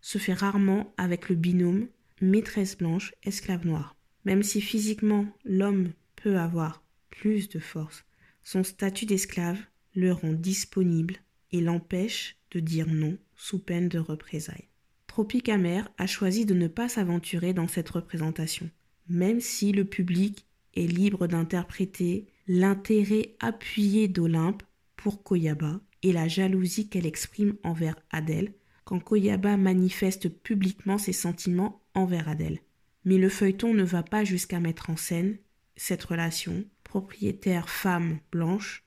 se 0.00 0.18
fait 0.18 0.34
rarement 0.34 0.92
avec 0.96 1.28
le 1.28 1.34
binôme 1.36 1.88
maîtresse 2.20 2.76
blanche, 2.76 3.14
esclave 3.22 3.66
noire. 3.66 3.96
Même 4.24 4.42
si 4.42 4.60
physiquement 4.60 5.26
l'homme 5.44 5.92
peut 6.16 6.38
avoir 6.38 6.82
plus 7.16 7.48
de 7.48 7.58
force. 7.58 8.04
Son 8.44 8.62
statut 8.62 9.06
d'esclave 9.06 9.58
le 9.94 10.12
rend 10.12 10.32
disponible 10.32 11.16
et 11.50 11.60
l'empêche 11.60 12.36
de 12.52 12.60
dire 12.60 12.86
non 12.86 13.18
sous 13.34 13.58
peine 13.58 13.88
de 13.88 13.98
représailles. 13.98 14.68
Tropique 15.06 15.48
amer 15.48 15.90
a 15.98 16.06
choisi 16.06 16.44
de 16.44 16.54
ne 16.54 16.68
pas 16.68 16.88
s'aventurer 16.88 17.54
dans 17.54 17.68
cette 17.68 17.88
représentation, 17.88 18.70
même 19.08 19.40
si 19.40 19.72
le 19.72 19.84
public 19.84 20.46
est 20.74 20.86
libre 20.86 21.26
d'interpréter 21.26 22.26
l'intérêt 22.46 23.34
appuyé 23.40 24.08
d'Olympe 24.08 24.62
pour 24.96 25.22
Koyaba 25.22 25.80
et 26.02 26.12
la 26.12 26.28
jalousie 26.28 26.88
qu'elle 26.88 27.06
exprime 27.06 27.56
envers 27.62 27.96
Adèle 28.10 28.52
quand 28.84 29.00
Koyaba 29.00 29.56
manifeste 29.56 30.28
publiquement 30.28 30.98
ses 30.98 31.12
sentiments 31.12 31.82
envers 31.94 32.28
Adèle. 32.28 32.60
Mais 33.04 33.18
le 33.18 33.28
feuilleton 33.28 33.74
ne 33.74 33.82
va 33.82 34.02
pas 34.02 34.22
jusqu'à 34.22 34.60
mettre 34.60 34.90
en 34.90 34.96
scène 34.96 35.38
cette 35.76 36.04
relation 36.04 36.64
propriétaire 36.96 37.68
femme 37.68 38.20
blanche 38.32 38.82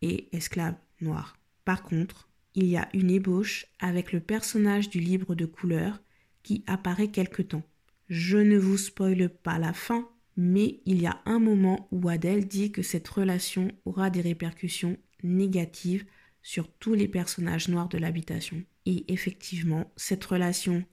et 0.00 0.34
esclave 0.34 0.76
noir. 1.02 1.36
Par 1.66 1.82
contre, 1.82 2.30
il 2.54 2.64
y 2.64 2.78
a 2.78 2.88
une 2.94 3.10
ébauche 3.10 3.66
avec 3.78 4.10
le 4.12 4.20
personnage 4.20 4.88
du 4.88 5.00
livre 5.00 5.34
de 5.34 5.44
couleur 5.44 6.00
qui 6.42 6.64
apparaît 6.66 7.10
quelque 7.10 7.42
temps. 7.42 7.62
Je 8.08 8.38
ne 8.38 8.56
vous 8.56 8.78
spoile 8.78 9.28
pas 9.28 9.58
la 9.58 9.74
fin, 9.74 10.08
mais 10.34 10.80
il 10.86 11.02
y 11.02 11.06
a 11.06 11.20
un 11.26 11.38
moment 11.40 11.88
où 11.92 12.08
Adèle 12.08 12.48
dit 12.48 12.72
que 12.72 12.80
cette 12.80 13.08
relation 13.08 13.70
aura 13.84 14.08
des 14.08 14.22
répercussions 14.22 14.96
négatives 15.22 16.06
sur 16.40 16.72
tous 16.72 16.94
les 16.94 17.06
personnages 17.06 17.68
noirs 17.68 17.90
de 17.90 17.98
l'habitation. 17.98 18.64
Et 18.86 19.12
effectivement, 19.12 19.92
cette 19.96 20.24
relation 20.24 20.86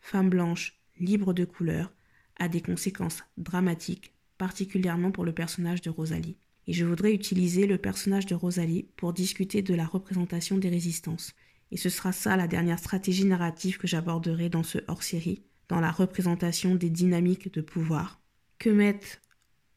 femme 0.00 0.30
blanche 0.30 0.80
libre 0.98 1.34
de 1.34 1.44
couleur 1.44 1.92
a 2.38 2.48
des 2.48 2.62
conséquences 2.62 3.22
dramatiques, 3.36 4.15
particulièrement 4.38 5.10
pour 5.10 5.24
le 5.24 5.32
personnage 5.32 5.82
de 5.82 5.90
Rosalie. 5.90 6.36
Et 6.66 6.72
je 6.72 6.84
voudrais 6.84 7.14
utiliser 7.14 7.66
le 7.66 7.78
personnage 7.78 8.26
de 8.26 8.34
Rosalie 8.34 8.88
pour 8.96 9.12
discuter 9.12 9.62
de 9.62 9.74
la 9.74 9.86
représentation 9.86 10.58
des 10.58 10.68
résistances. 10.68 11.32
Et 11.70 11.76
ce 11.76 11.88
sera 11.88 12.12
ça 12.12 12.36
la 12.36 12.48
dernière 12.48 12.78
stratégie 12.78 13.24
narrative 13.24 13.78
que 13.78 13.86
j'aborderai 13.86 14.48
dans 14.48 14.62
ce 14.62 14.78
hors-série, 14.88 15.42
dans 15.68 15.80
la 15.80 15.90
représentation 15.90 16.74
des 16.74 16.90
dynamiques 16.90 17.52
de 17.52 17.60
pouvoir. 17.60 18.20
Que 18.58 18.70
mettent 18.70 19.20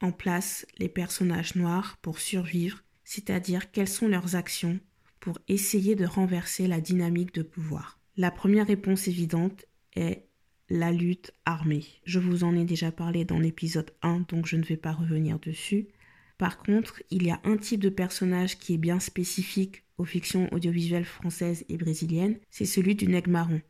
en 0.00 0.12
place 0.12 0.66
les 0.78 0.88
personnages 0.88 1.54
noirs 1.56 1.98
pour 2.02 2.18
survivre, 2.18 2.82
c'est-à-dire 3.04 3.70
quelles 3.70 3.88
sont 3.88 4.08
leurs 4.08 4.36
actions 4.36 4.80
pour 5.20 5.38
essayer 5.48 5.94
de 5.94 6.06
renverser 6.06 6.66
la 6.66 6.80
dynamique 6.80 7.34
de 7.34 7.42
pouvoir. 7.42 8.00
La 8.16 8.30
première 8.30 8.66
réponse 8.66 9.06
évidente 9.08 9.66
est 9.94 10.29
la 10.70 10.92
lutte 10.92 11.32
armée. 11.44 11.84
Je 12.04 12.20
vous 12.20 12.44
en 12.44 12.56
ai 12.56 12.64
déjà 12.64 12.92
parlé 12.92 13.24
dans 13.24 13.40
l'épisode 13.40 13.90
1, 14.02 14.26
donc 14.28 14.46
je 14.46 14.56
ne 14.56 14.62
vais 14.62 14.76
pas 14.76 14.92
revenir 14.92 15.40
dessus. 15.40 15.88
Par 16.38 16.58
contre, 16.58 17.02
il 17.10 17.24
y 17.24 17.30
a 17.30 17.40
un 17.44 17.56
type 17.56 17.80
de 17.80 17.88
personnage 17.88 18.58
qui 18.58 18.74
est 18.74 18.78
bien 18.78 19.00
spécifique 19.00 19.82
aux 19.98 20.04
fictions 20.04 20.48
audiovisuelles 20.52 21.04
françaises 21.04 21.64
et 21.68 21.76
brésiliennes, 21.76 22.38
c'est 22.50 22.64
celui 22.64 22.94
du 22.94 23.06
nègre 23.06 23.30
marron. 23.30 23.60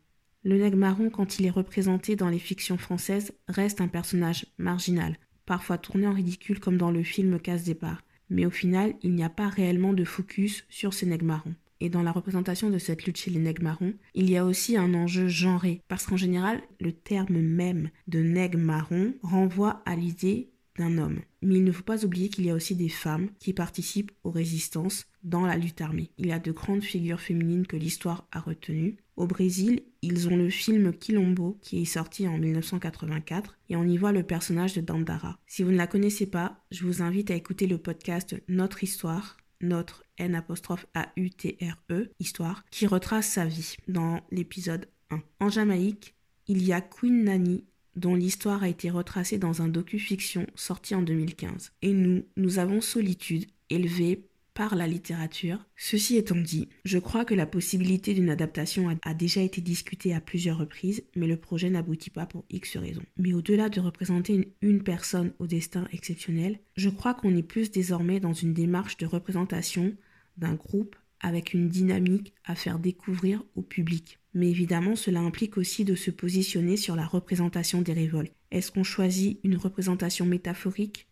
Le 0.43 0.57
nègre 0.57 0.77
marron, 0.77 1.09
quand 1.09 1.39
il 1.39 1.45
est 1.45 1.51
représenté 1.51 2.15
dans 2.15 2.29
les 2.29 2.39
fictions 2.39 2.77
françaises, 2.77 3.33
reste 3.47 3.81
un 3.81 3.87
personnage 3.87 4.45
marginal, 4.57 5.17
parfois 5.45 5.77
tourné 5.77 6.07
en 6.07 6.13
ridicule 6.13 6.59
comme 6.59 6.77
dans 6.77 6.91
le 6.91 7.03
film 7.03 7.39
Casse 7.39 7.63
départ. 7.63 8.03
Mais 8.29 8.45
au 8.45 8.51
final, 8.51 8.93
il 9.01 9.13
n'y 9.13 9.23
a 9.23 9.29
pas 9.29 9.49
réellement 9.49 9.91
de 9.91 10.05
focus 10.05 10.65
sur 10.69 10.93
ces 10.93 11.05
nègres 11.05 11.25
marrons 11.25 11.55
et 11.81 11.89
dans 11.89 12.03
la 12.03 12.11
représentation 12.11 12.69
de 12.69 12.77
cette 12.77 13.03
lutte 13.05 13.17
chez 13.17 13.31
les 13.31 13.39
nègres 13.39 13.63
marrons, 13.63 13.93
il 14.13 14.29
y 14.29 14.37
a 14.37 14.45
aussi 14.45 14.77
un 14.77 14.93
enjeu 14.93 15.27
genré, 15.27 15.81
parce 15.87 16.05
qu'en 16.05 16.15
général, 16.15 16.61
le 16.79 16.93
terme 16.93 17.41
même 17.41 17.89
de 18.07 18.21
nègre 18.21 18.59
marron 18.59 19.15
renvoie 19.23 19.81
à 19.85 19.95
l'idée 19.95 20.51
d'un 20.77 20.97
homme. 20.97 21.19
Mais 21.41 21.55
il 21.55 21.63
ne 21.63 21.71
faut 21.71 21.83
pas 21.83 22.05
oublier 22.05 22.29
qu'il 22.29 22.45
y 22.45 22.49
a 22.49 22.55
aussi 22.55 22.75
des 22.75 22.87
femmes 22.87 23.29
qui 23.39 23.51
participent 23.51 24.11
aux 24.23 24.31
résistances 24.31 25.07
dans 25.23 25.45
la 25.45 25.57
lutte 25.57 25.81
armée. 25.81 26.11
Il 26.17 26.27
y 26.27 26.31
a 26.31 26.39
de 26.39 26.51
grandes 26.51 26.83
figures 26.83 27.19
féminines 27.19 27.67
que 27.67 27.75
l'histoire 27.75 28.27
a 28.31 28.39
retenues. 28.39 28.97
Au 29.17 29.27
Brésil, 29.27 29.81
ils 30.01 30.29
ont 30.29 30.37
le 30.37 30.49
film 30.49 30.93
Quilombo 30.93 31.57
qui 31.61 31.81
est 31.81 31.85
sorti 31.85 32.27
en 32.27 32.37
1984 32.37 33.57
et 33.69 33.75
on 33.75 33.83
y 33.83 33.97
voit 33.97 34.13
le 34.13 34.23
personnage 34.23 34.73
de 34.73 34.81
Dandara. 34.81 35.37
Si 35.45 35.63
vous 35.63 35.71
ne 35.71 35.77
la 35.77 35.87
connaissez 35.87 36.25
pas, 36.25 36.63
je 36.71 36.85
vous 36.85 37.01
invite 37.01 37.31
à 37.31 37.35
écouter 37.35 37.67
le 37.67 37.77
podcast 37.77 38.35
Notre 38.47 38.83
Histoire 38.83 39.37
notre 39.61 40.03
N 40.21 40.35
apostrophe 40.35 40.85
A-U-T-R-E, 40.93 42.11
histoire, 42.19 42.63
qui 42.71 42.87
retrace 42.87 43.27
sa 43.27 43.45
vie 43.45 43.75
dans 43.87 44.21
l'épisode 44.31 44.87
1. 45.09 45.21
En 45.39 45.49
Jamaïque, 45.49 46.15
il 46.47 46.63
y 46.63 46.73
a 46.73 46.81
Queen 46.81 47.23
Nani, 47.23 47.65
dont 47.95 48.15
l'histoire 48.15 48.63
a 48.63 48.69
été 48.69 48.89
retracée 48.89 49.37
dans 49.37 49.61
un 49.61 49.67
docu-fiction 49.67 50.47
sorti 50.55 50.95
en 50.95 51.01
2015. 51.01 51.71
Et 51.81 51.93
nous, 51.93 52.23
nous 52.37 52.59
avons 52.59 52.81
Solitude, 52.81 53.47
élevée 53.69 54.27
par 54.53 54.75
la 54.75 54.87
littérature. 54.87 55.59
Ceci 55.77 56.17
étant 56.17 56.35
dit, 56.35 56.67
je 56.83 56.99
crois 56.99 57.25
que 57.25 57.33
la 57.33 57.45
possibilité 57.45 58.13
d'une 58.13 58.29
adaptation 58.29 58.95
a, 59.03 59.13
déjà 59.13 59.41
été 59.41 59.61
discutée 59.61 60.13
à 60.13 60.21
plusieurs 60.21 60.57
reprises, 60.57 61.03
mais 61.15 61.27
le 61.27 61.37
projet 61.37 61.69
n'aboutit 61.69 62.09
pas 62.09 62.25
pour 62.25 62.43
X 62.49 62.77
raisons. 62.77 63.05
Mais 63.17 63.33
au-delà 63.33 63.69
de 63.69 63.79
représenter 63.79 64.53
une, 64.61 64.83
personne 64.83 65.33
au 65.39 65.47
destin 65.47 65.87
exceptionnel, 65.93 66.59
je 66.75 66.89
crois 66.89 67.13
qu'on 67.13 67.35
est 67.35 67.43
plus 67.43 67.71
désormais 67.71 68.19
dans 68.19 68.33
une 68.33 68.53
démarche 68.53 68.97
de 68.97 69.05
représentation 69.05 69.95
d'un 70.41 70.55
groupe 70.55 70.97
avec 71.21 71.53
une 71.53 71.69
dynamique 71.69 72.33
à 72.43 72.55
faire 72.55 72.79
découvrir 72.79 73.43
au 73.55 73.61
public. 73.61 74.19
Mais 74.33 74.49
évidemment, 74.49 74.95
cela 74.95 75.19
implique 75.19 75.57
aussi 75.57 75.85
de 75.85 75.95
se 75.95 76.11
positionner 76.11 76.77
sur 76.77 76.95
la 76.95 77.05
représentation 77.05 77.81
des 77.81 77.93
révoltes. 77.93 78.33
Est-ce 78.49 78.71
qu'on 78.71 78.83
choisit 78.83 79.39
une 79.43 79.55
représentation 79.55 80.25
métaphorique, 80.25 81.07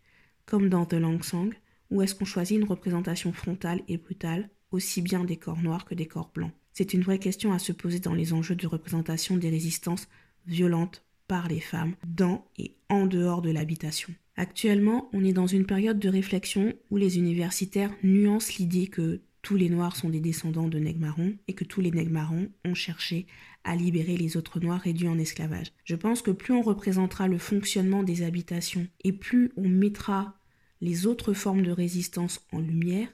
comme 0.45 0.67
dans 0.69 0.85
The 0.85 0.93
Lang 0.93 1.23
Song, 1.23 1.53
ou 1.91 2.01
est-ce 2.01 2.15
qu'on 2.15 2.25
choisit 2.25 2.57
une 2.57 2.67
représentation 2.67 3.31
frontale 3.31 3.81
et 3.87 3.97
brutale, 3.97 4.49
aussi 4.71 5.01
bien 5.01 5.23
des 5.23 5.37
corps 5.37 5.61
noirs 5.61 5.85
que 5.85 5.95
des 5.95 6.07
corps 6.07 6.31
blancs? 6.33 6.51
C'est 6.73 6.93
une 6.93 7.01
vraie 7.01 7.19
question 7.19 7.51
à 7.53 7.59
se 7.59 7.71
poser 7.71 7.99
dans 7.99 8.13
les 8.13 8.33
enjeux 8.33 8.55
de 8.55 8.67
représentation 8.67 9.37
des 9.37 9.49
résistances 9.49 10.07
violentes 10.47 11.03
par 11.29 11.47
les 11.47 11.61
femmes 11.61 11.93
dans 12.05 12.43
et 12.57 12.73
en 12.89 13.05
dehors 13.05 13.41
de 13.41 13.51
l'habitation. 13.51 14.13
Actuellement, 14.35 15.09
on 15.13 15.23
est 15.23 15.31
dans 15.31 15.47
une 15.47 15.65
période 15.65 15.99
de 15.99 16.09
réflexion 16.09 16.73
où 16.89 16.97
les 16.97 17.17
universitaires 17.17 17.93
nuancent 18.03 18.57
l'idée 18.57 18.87
que 18.87 19.21
tous 19.43 19.55
les 19.55 19.69
noirs 19.69 19.95
sont 19.95 20.09
des 20.09 20.19
descendants 20.19 20.67
de 20.67 20.79
nègres 20.79 21.15
et 21.47 21.53
que 21.53 21.63
tous 21.63 21.81
les 21.81 21.91
nègres 21.91 22.33
ont 22.65 22.73
cherché 22.73 23.27
à 23.63 23.75
libérer 23.75 24.17
les 24.17 24.37
autres 24.37 24.59
noirs 24.59 24.81
réduits 24.81 25.07
en 25.07 25.19
esclavage. 25.19 25.71
Je 25.85 25.95
pense 25.95 26.21
que 26.21 26.31
plus 26.31 26.53
on 26.53 26.63
représentera 26.63 27.27
le 27.27 27.37
fonctionnement 27.37 28.03
des 28.03 28.23
habitations 28.23 28.87
et 29.03 29.13
plus 29.13 29.51
on 29.55 29.69
mettra 29.69 30.35
les 30.81 31.05
autres 31.05 31.33
formes 31.33 31.61
de 31.61 31.71
résistance 31.71 32.41
en 32.51 32.59
lumière, 32.59 33.09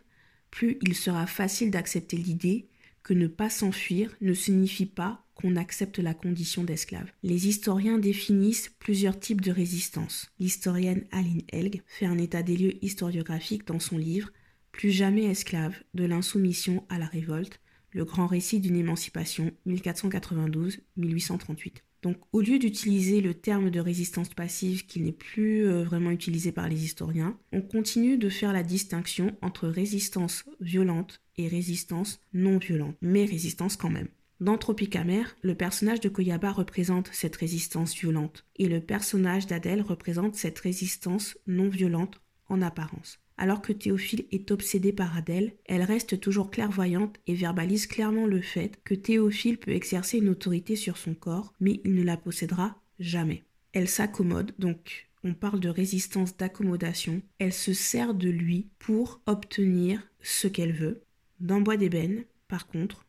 plus 0.51 0.77
il 0.81 0.95
sera 0.95 1.27
facile 1.27 1.69
d'accepter 1.69 2.15
l'idée 2.15 2.69
que 3.03 3.13
ne 3.13 3.27
pas 3.27 3.49
s'enfuir 3.49 4.15
ne 4.21 4.33
signifie 4.33 4.85
pas 4.85 5.24
qu'on 5.35 5.55
accepte 5.55 5.99
la 5.99 6.13
condition 6.13 6.63
d'esclave. 6.63 7.11
Les 7.21 7.47
historiens 7.47 7.99
définissent 7.99 8.71
plusieurs 8.79 9.19
types 9.19 9.41
de 9.41 9.51
résistance. 9.51 10.31
L'historienne 10.39 11.05
Aline 11.11 11.43
Elg 11.49 11.83
fait 11.85 12.05
un 12.05 12.17
état 12.17 12.41
des 12.41 12.57
lieux 12.57 12.83
historiographique 12.83 13.67
dans 13.67 13.79
son 13.79 13.97
livre 13.97 14.31
Plus 14.71 14.91
jamais 14.91 15.25
esclave, 15.25 15.75
de 15.93 16.05
l'insoumission 16.05 16.83
à 16.89 16.97
la 16.97 17.05
révolte, 17.05 17.59
le 17.91 18.05
grand 18.05 18.27
récit 18.27 18.59
d'une 18.59 18.75
émancipation 18.75 19.51
1492-1838. 19.67 21.81
Donc 22.05 22.17
au 22.33 22.41
lieu 22.41 22.59
d'utiliser 22.59 23.19
le 23.19 23.33
terme 23.33 23.71
de 23.71 23.79
résistance 23.79 24.29
passive 24.29 24.85
qui 24.85 24.99
n'est 24.99 25.11
plus 25.11 25.65
euh, 25.65 25.83
vraiment 25.83 26.11
utilisé 26.11 26.51
par 26.51 26.69
les 26.69 26.85
historiens, 26.85 27.35
on 27.51 27.61
continue 27.61 28.19
de 28.19 28.29
faire 28.29 28.53
la 28.53 28.61
distinction 28.61 29.35
entre 29.41 29.67
résistance 29.67 30.45
violente 30.59 31.19
et 31.37 31.47
résistance 31.47 32.19
non 32.31 32.59
violente, 32.59 32.95
mais 33.01 33.25
résistance 33.25 33.75
quand 33.75 33.89
même. 33.89 34.09
Dans 34.41 34.57
Tropicamer, 34.57 35.23
le 35.43 35.55
personnage 35.55 36.01
de 36.01 36.09
Koyaba 36.09 36.51
représente 36.51 37.09
cette 37.13 37.37
résistance 37.37 37.95
violente 37.95 38.45
et 38.57 38.67
le 38.67 38.81
personnage 38.81 39.47
d'Adèle 39.47 39.81
représente 39.81 40.35
cette 40.35 40.59
résistance 40.59 41.37
non 41.47 41.69
violente 41.69 42.21
en 42.49 42.61
apparence. 42.61 43.19
Alors 43.37 43.61
que 43.61 43.71
Théophile 43.71 44.25
est 44.31 44.51
obsédé 44.51 44.91
par 44.91 45.15
Adèle, 45.15 45.53
elle 45.65 45.83
reste 45.83 46.19
toujours 46.19 46.51
clairvoyante 46.51 47.17
et 47.27 47.33
verbalise 47.33 47.87
clairement 47.87 48.27
le 48.27 48.41
fait 48.41 48.79
que 48.83 48.93
Théophile 48.93 49.57
peut 49.57 49.71
exercer 49.71 50.17
une 50.17 50.29
autorité 50.29 50.75
sur 50.75 50.97
son 50.97 51.13
corps, 51.13 51.53
mais 51.61 51.79
il 51.85 51.95
ne 51.95 52.03
la 52.03 52.17
possédera 52.17 52.81
jamais. 52.99 53.43
Elle 53.71 53.89
s'accommode, 53.89 54.53
donc 54.59 55.07
on 55.23 55.33
parle 55.33 55.59
de 55.59 55.69
résistance 55.69 56.35
d'accommodation, 56.35 57.21
elle 57.39 57.53
se 57.53 57.73
sert 57.73 58.13
de 58.13 58.29
lui 58.29 58.67
pour 58.79 59.21
obtenir 59.25 60.07
ce 60.21 60.47
qu'elle 60.47 60.73
veut. 60.73 61.01
Dans 61.39 61.61
Bois 61.61 61.77
d'ébène, 61.77 62.25
par 62.47 62.67
contre, 62.67 63.04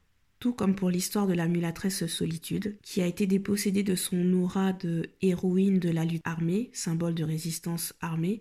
comme 0.53 0.75
pour 0.75 0.91
l'histoire 0.91 1.27
de 1.27 1.35
la 1.35 1.49
mulâtresse 1.49 2.07
Solitude, 2.07 2.77
qui 2.83 3.03
a 3.03 3.07
été 3.07 3.27
dépossédée 3.27 3.83
de 3.83 3.95
son 3.95 4.33
aura 4.35 4.73
de 4.73 5.11
héroïne 5.23 5.79
de 5.79 5.91
la 5.91 6.05
lutte 6.05 6.23
armée, 6.25 6.71
symbole 6.73 7.15
de 7.15 7.25
résistance 7.25 7.95
armée, 8.01 8.41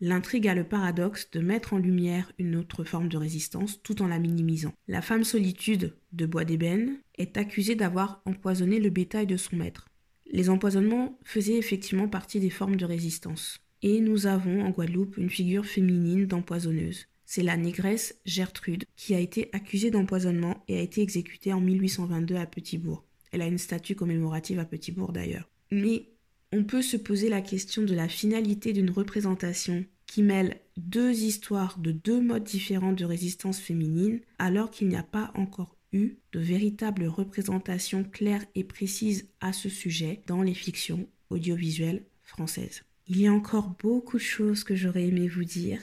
L'intrigue 0.00 0.46
a 0.46 0.54
le 0.54 0.64
paradoxe 0.64 1.30
de 1.30 1.40
mettre 1.40 1.72
en 1.72 1.78
lumière 1.78 2.30
une 2.38 2.56
autre 2.56 2.84
forme 2.84 3.08
de 3.08 3.16
résistance 3.16 3.82
tout 3.82 4.02
en 4.02 4.08
la 4.08 4.18
minimisant. 4.18 4.74
La 4.88 5.00
femme 5.00 5.24
solitude 5.24 5.94
de 6.12 6.26
Bois 6.26 6.44
d'ébène 6.44 6.98
est 7.16 7.38
accusée 7.38 7.76
d'avoir 7.76 8.20
empoisonné 8.26 8.78
le 8.78 8.90
bétail 8.90 9.26
de 9.26 9.38
son 9.38 9.56
maître. 9.56 9.88
Les 10.30 10.50
empoisonnements 10.50 11.18
faisaient 11.24 11.56
effectivement 11.56 12.08
partie 12.08 12.40
des 12.40 12.50
formes 12.50 12.76
de 12.76 12.84
résistance. 12.84 13.60
Et 13.80 14.00
nous 14.00 14.26
avons 14.26 14.64
en 14.66 14.70
Guadeloupe 14.70 15.16
une 15.16 15.30
figure 15.30 15.64
féminine 15.64 16.26
d'empoisonneuse. 16.26 17.06
C'est 17.26 17.42
la 17.42 17.56
négresse 17.56 18.14
Gertrude 18.24 18.84
qui 18.94 19.14
a 19.14 19.18
été 19.18 19.50
accusée 19.52 19.90
d'empoisonnement 19.90 20.62
et 20.68 20.78
a 20.78 20.82
été 20.82 21.02
exécutée 21.02 21.52
en 21.52 21.60
1822 21.60 22.36
à 22.36 22.46
Petitbourg. 22.46 23.04
Elle 23.32 23.42
a 23.42 23.46
une 23.46 23.58
statue 23.58 23.96
commémorative 23.96 24.60
à 24.60 24.64
Petitbourg 24.64 25.12
d'ailleurs. 25.12 25.50
Mais 25.72 26.08
on 26.52 26.62
peut 26.62 26.82
se 26.82 26.96
poser 26.96 27.28
la 27.28 27.42
question 27.42 27.82
de 27.82 27.94
la 27.94 28.08
finalité 28.08 28.72
d'une 28.72 28.90
représentation 28.90 29.84
qui 30.06 30.22
mêle 30.22 30.60
deux 30.76 31.12
histoires 31.24 31.78
de 31.78 31.90
deux 31.90 32.20
modes 32.20 32.44
différents 32.44 32.92
de 32.92 33.04
résistance 33.04 33.58
féminine 33.58 34.20
alors 34.38 34.70
qu'il 34.70 34.86
n'y 34.86 34.96
a 34.96 35.02
pas 35.02 35.32
encore 35.34 35.76
eu 35.92 36.18
de 36.32 36.38
véritable 36.38 37.06
représentation 37.06 38.04
claire 38.04 38.44
et 38.54 38.62
précise 38.62 39.28
à 39.40 39.52
ce 39.52 39.68
sujet 39.68 40.22
dans 40.28 40.42
les 40.42 40.54
fictions 40.54 41.08
audiovisuelles 41.30 42.04
françaises. 42.22 42.84
Il 43.08 43.20
y 43.20 43.26
a 43.26 43.32
encore 43.32 43.74
beaucoup 43.82 44.18
de 44.18 44.22
choses 44.22 44.62
que 44.62 44.76
j'aurais 44.76 45.08
aimé 45.08 45.28
vous 45.28 45.44
dire 45.44 45.80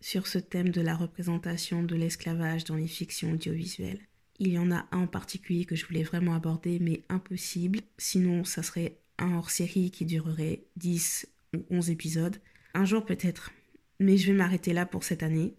sur 0.00 0.26
ce 0.26 0.38
thème 0.38 0.70
de 0.70 0.80
la 0.80 0.94
représentation 0.94 1.82
de 1.82 1.96
l'esclavage 1.96 2.64
dans 2.64 2.76
les 2.76 2.86
fictions 2.86 3.32
audiovisuelles. 3.32 4.00
Il 4.38 4.48
y 4.48 4.58
en 4.58 4.70
a 4.70 4.86
un 4.92 5.02
en 5.02 5.06
particulier 5.06 5.64
que 5.64 5.74
je 5.74 5.86
voulais 5.86 6.04
vraiment 6.04 6.34
aborder, 6.34 6.78
mais 6.78 7.02
impossible. 7.08 7.80
Sinon, 7.96 8.44
ça 8.44 8.62
serait 8.62 8.98
un 9.18 9.34
hors-série 9.34 9.90
qui 9.90 10.04
durerait 10.04 10.62
10 10.76 11.28
ou 11.56 11.64
11 11.70 11.90
épisodes. 11.90 12.36
Un 12.74 12.84
jour 12.84 13.04
peut-être. 13.04 13.52
Mais 13.98 14.16
je 14.16 14.28
vais 14.28 14.38
m'arrêter 14.38 14.72
là 14.72 14.86
pour 14.86 15.02
cette 15.02 15.24
année. 15.24 15.54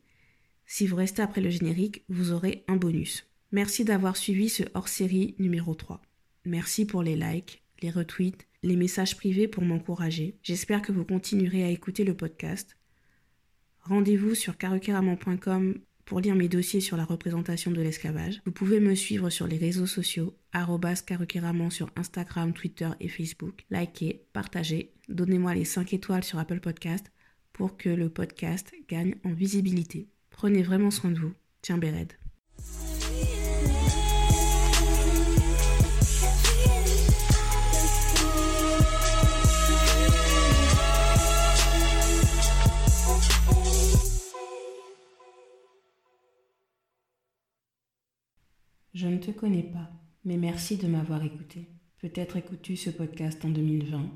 Si 0.65 0.88
vous 0.88 0.95
restez 0.95 1.21
après 1.21 1.41
le 1.41 1.49
générique, 1.49 2.04
vous 2.08 2.32
aurez 2.32 2.63
un 2.67 2.78
bonus. 2.78 3.28
Merci 3.52 3.84
d'avoir 3.84 4.15
suivi 4.15 4.47
ce 4.47 4.63
hors-série 4.75 5.36
numéro 5.39 5.73
3. 5.73 6.02
Merci 6.45 6.86
pour 6.86 7.04
les 7.04 7.15
likes, 7.15 7.63
les 7.82 7.89
retweets, 7.89 8.47
les 8.63 8.75
messages 8.75 9.17
privés 9.17 9.47
pour 9.47 9.63
m'encourager. 9.63 10.38
J'espère 10.43 10.82
que 10.82 10.91
vous 10.91 11.04
continuerez 11.04 11.63
à 11.63 11.69
écouter 11.69 12.04
le 12.04 12.13
podcast. 12.13 12.78
Rendez-vous 13.89 14.36
sur 14.36 14.56
carukeraman.com 14.56 15.80
pour 16.06 16.19
lire 16.19 16.36
mes 16.36 16.47
dossiers 16.47 16.80
sur 16.80 16.95
la 16.95 17.06
représentation 17.06 17.71
de 17.71 17.82
l'esclavage. 17.82 18.39
Vous 18.45 18.52
pouvez 18.52 18.80
me 18.80 18.93
suivre 18.93 19.32
sur 19.32 19.47
les 19.47 19.58
réseaux 19.58 19.88
sociaux, 19.88 20.38
carukeraman 21.08 21.71
sur 21.71 21.89
Instagram, 21.95 22.54
Twitter 22.54 22.89
et 22.99 23.08
Facebook. 23.08 23.65
Likez, 23.71 24.21
partagez, 24.32 24.93
donnez-moi 25.08 25.56
les 25.56 25.65
5 25.65 25.91
étoiles 25.91 26.23
sur 26.23 26.38
Apple 26.38 26.60
Podcast 26.60 27.12
pour 27.52 27.78
que 27.78 27.89
le 27.89 28.10
podcast 28.10 28.71
gagne 28.88 29.15
en 29.23 29.34
visibilité. 29.34 30.08
Prenez 30.30 30.62
vraiment 30.62 30.91
soin 30.91 31.10
de 31.10 31.17
vous. 31.17 31.34
Tiens, 31.63 31.80
Béred. 31.80 32.18
Je 49.01 49.07
ne 49.07 49.17
te 49.17 49.31
connais 49.31 49.63
pas, 49.63 49.89
mais 50.25 50.35
merci 50.35 50.75
de 50.75 50.85
m'avoir 50.85 51.23
écouté. 51.23 51.69
Peut-être 52.01 52.35
écoutes-tu 52.35 52.75
ce 52.75 52.89
podcast 52.89 53.45
en 53.45 53.49
2020, 53.49 54.12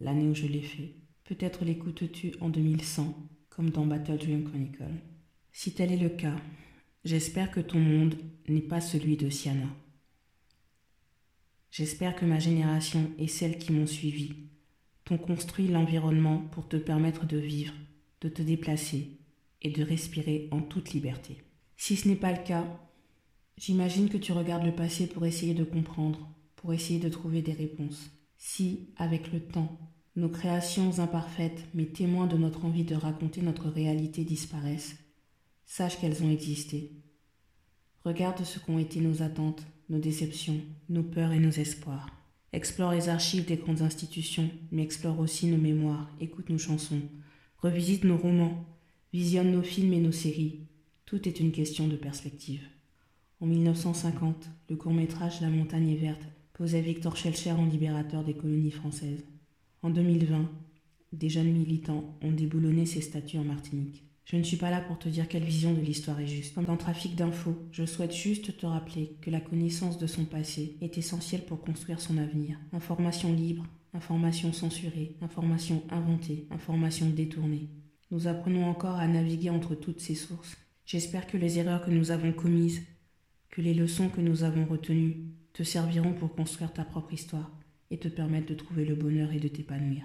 l'année 0.00 0.28
où 0.28 0.34
je 0.34 0.46
l'ai 0.46 0.60
fait. 0.60 0.94
Peut-être 1.24 1.64
l'écoutes-tu 1.64 2.34
en 2.42 2.50
2100, 2.50 3.16
comme 3.48 3.70
dans 3.70 3.86
Battle 3.86 4.18
Dream 4.18 4.44
Chronicle. 4.44 4.84
Si 5.52 5.72
tel 5.72 5.90
est 5.90 5.96
le 5.96 6.10
cas, 6.10 6.36
j'espère 7.02 7.50
que 7.50 7.60
ton 7.60 7.78
monde 7.78 8.14
n'est 8.46 8.60
pas 8.60 8.82
celui 8.82 9.16
de 9.16 9.30
Siana. 9.30 9.74
J'espère 11.70 12.14
que 12.14 12.26
ma 12.26 12.38
génération 12.38 13.10
et 13.16 13.28
celles 13.28 13.56
qui 13.56 13.72
m'ont 13.72 13.86
suivi 13.86 14.34
t'ont 15.06 15.16
construit 15.16 15.68
l'environnement 15.68 16.40
pour 16.52 16.68
te 16.68 16.76
permettre 16.76 17.24
de 17.24 17.38
vivre, 17.38 17.72
de 18.20 18.28
te 18.28 18.42
déplacer 18.42 19.18
et 19.62 19.70
de 19.70 19.82
respirer 19.82 20.50
en 20.50 20.60
toute 20.60 20.92
liberté. 20.92 21.38
Si 21.78 21.96
ce 21.96 22.06
n'est 22.06 22.16
pas 22.16 22.32
le 22.32 22.44
cas, 22.44 22.66
J'imagine 23.58 24.10
que 24.10 24.18
tu 24.18 24.32
regardes 24.32 24.66
le 24.66 24.74
passé 24.74 25.06
pour 25.06 25.24
essayer 25.24 25.54
de 25.54 25.64
comprendre, 25.64 26.28
pour 26.56 26.74
essayer 26.74 27.00
de 27.00 27.08
trouver 27.08 27.40
des 27.40 27.54
réponses. 27.54 28.10
Si, 28.36 28.90
avec 28.96 29.32
le 29.32 29.40
temps, 29.40 29.78
nos 30.14 30.28
créations 30.28 30.98
imparfaites, 30.98 31.64
mais 31.72 31.86
témoins 31.86 32.26
de 32.26 32.36
notre 32.36 32.66
envie 32.66 32.84
de 32.84 32.94
raconter 32.94 33.40
notre 33.40 33.68
réalité 33.68 34.24
disparaissent, 34.24 34.96
sache 35.64 35.98
qu'elles 35.98 36.22
ont 36.22 36.30
existé. 36.30 36.92
Regarde 38.04 38.44
ce 38.44 38.58
qu'ont 38.58 38.78
été 38.78 39.00
nos 39.00 39.22
attentes, 39.22 39.66
nos 39.88 39.98
déceptions, 39.98 40.60
nos 40.90 41.02
peurs 41.02 41.32
et 41.32 41.40
nos 41.40 41.50
espoirs. 41.50 42.10
Explore 42.52 42.92
les 42.92 43.08
archives 43.08 43.46
des 43.46 43.56
grandes 43.56 43.82
institutions, 43.82 44.50
mais 44.70 44.82
explore 44.82 45.18
aussi 45.18 45.46
nos 45.46 45.58
mémoires, 45.58 46.10
écoute 46.20 46.50
nos 46.50 46.58
chansons, 46.58 47.02
revisite 47.58 48.04
nos 48.04 48.18
romans, 48.18 48.66
visionne 49.12 49.52
nos 49.52 49.62
films 49.62 49.94
et 49.94 50.00
nos 50.00 50.12
séries. 50.12 50.66
Tout 51.06 51.26
est 51.26 51.40
une 51.40 51.52
question 51.52 51.88
de 51.88 51.96
perspective. 51.96 52.62
En 53.38 53.46
1950, 53.46 54.48
le 54.70 54.76
court-métrage 54.76 55.42
La 55.42 55.50
montagne 55.50 55.90
est 55.90 55.96
verte 55.96 56.26
posait 56.54 56.80
Victor 56.80 57.16
Schellcher 57.18 57.52
en 57.52 57.66
libérateur 57.66 58.24
des 58.24 58.32
colonies 58.32 58.70
françaises. 58.70 59.26
En 59.82 59.90
2020, 59.90 60.48
des 61.12 61.28
jeunes 61.28 61.52
militants 61.52 62.16
ont 62.22 62.32
déboulonné 62.32 62.86
ces 62.86 63.02
statues 63.02 63.36
en 63.36 63.44
Martinique. 63.44 64.04
Je 64.24 64.36
ne 64.36 64.42
suis 64.42 64.56
pas 64.56 64.70
là 64.70 64.80
pour 64.80 64.98
te 64.98 65.10
dire 65.10 65.28
quelle 65.28 65.44
vision 65.44 65.74
de 65.74 65.80
l'histoire 65.80 66.18
est 66.18 66.26
juste. 66.26 66.58
Dans 66.58 66.78
Trafic 66.78 67.14
d'infos, 67.14 67.68
je 67.72 67.84
souhaite 67.84 68.14
juste 68.14 68.56
te 68.56 68.64
rappeler 68.64 69.18
que 69.20 69.30
la 69.30 69.40
connaissance 69.40 69.98
de 69.98 70.06
son 70.06 70.24
passé 70.24 70.78
est 70.80 70.96
essentielle 70.96 71.44
pour 71.44 71.60
construire 71.60 72.00
son 72.00 72.16
avenir. 72.16 72.58
Information 72.72 73.34
libre, 73.34 73.66
information 73.92 74.54
censurée, 74.54 75.14
information 75.20 75.82
inventée, 75.90 76.48
information 76.50 77.10
détournée. 77.10 77.68
Nous 78.10 78.28
apprenons 78.28 78.64
encore 78.64 78.96
à 78.96 79.06
naviguer 79.06 79.50
entre 79.50 79.74
toutes 79.74 80.00
ces 80.00 80.14
sources. 80.14 80.56
J'espère 80.86 81.26
que 81.26 81.36
les 81.36 81.58
erreurs 81.58 81.84
que 81.84 81.90
nous 81.90 82.10
avons 82.10 82.32
commises 82.32 82.82
que 83.56 83.62
les 83.62 83.72
leçons 83.72 84.10
que 84.10 84.20
nous 84.20 84.44
avons 84.44 84.66
retenues 84.66 85.16
te 85.54 85.62
serviront 85.62 86.12
pour 86.12 86.34
construire 86.34 86.74
ta 86.74 86.84
propre 86.84 87.14
histoire 87.14 87.50
et 87.90 87.96
te 87.96 88.06
permettre 88.06 88.48
de 88.48 88.54
trouver 88.54 88.84
le 88.84 88.94
bonheur 88.94 89.32
et 89.32 89.40
de 89.40 89.48
t'épanouir. 89.48 90.02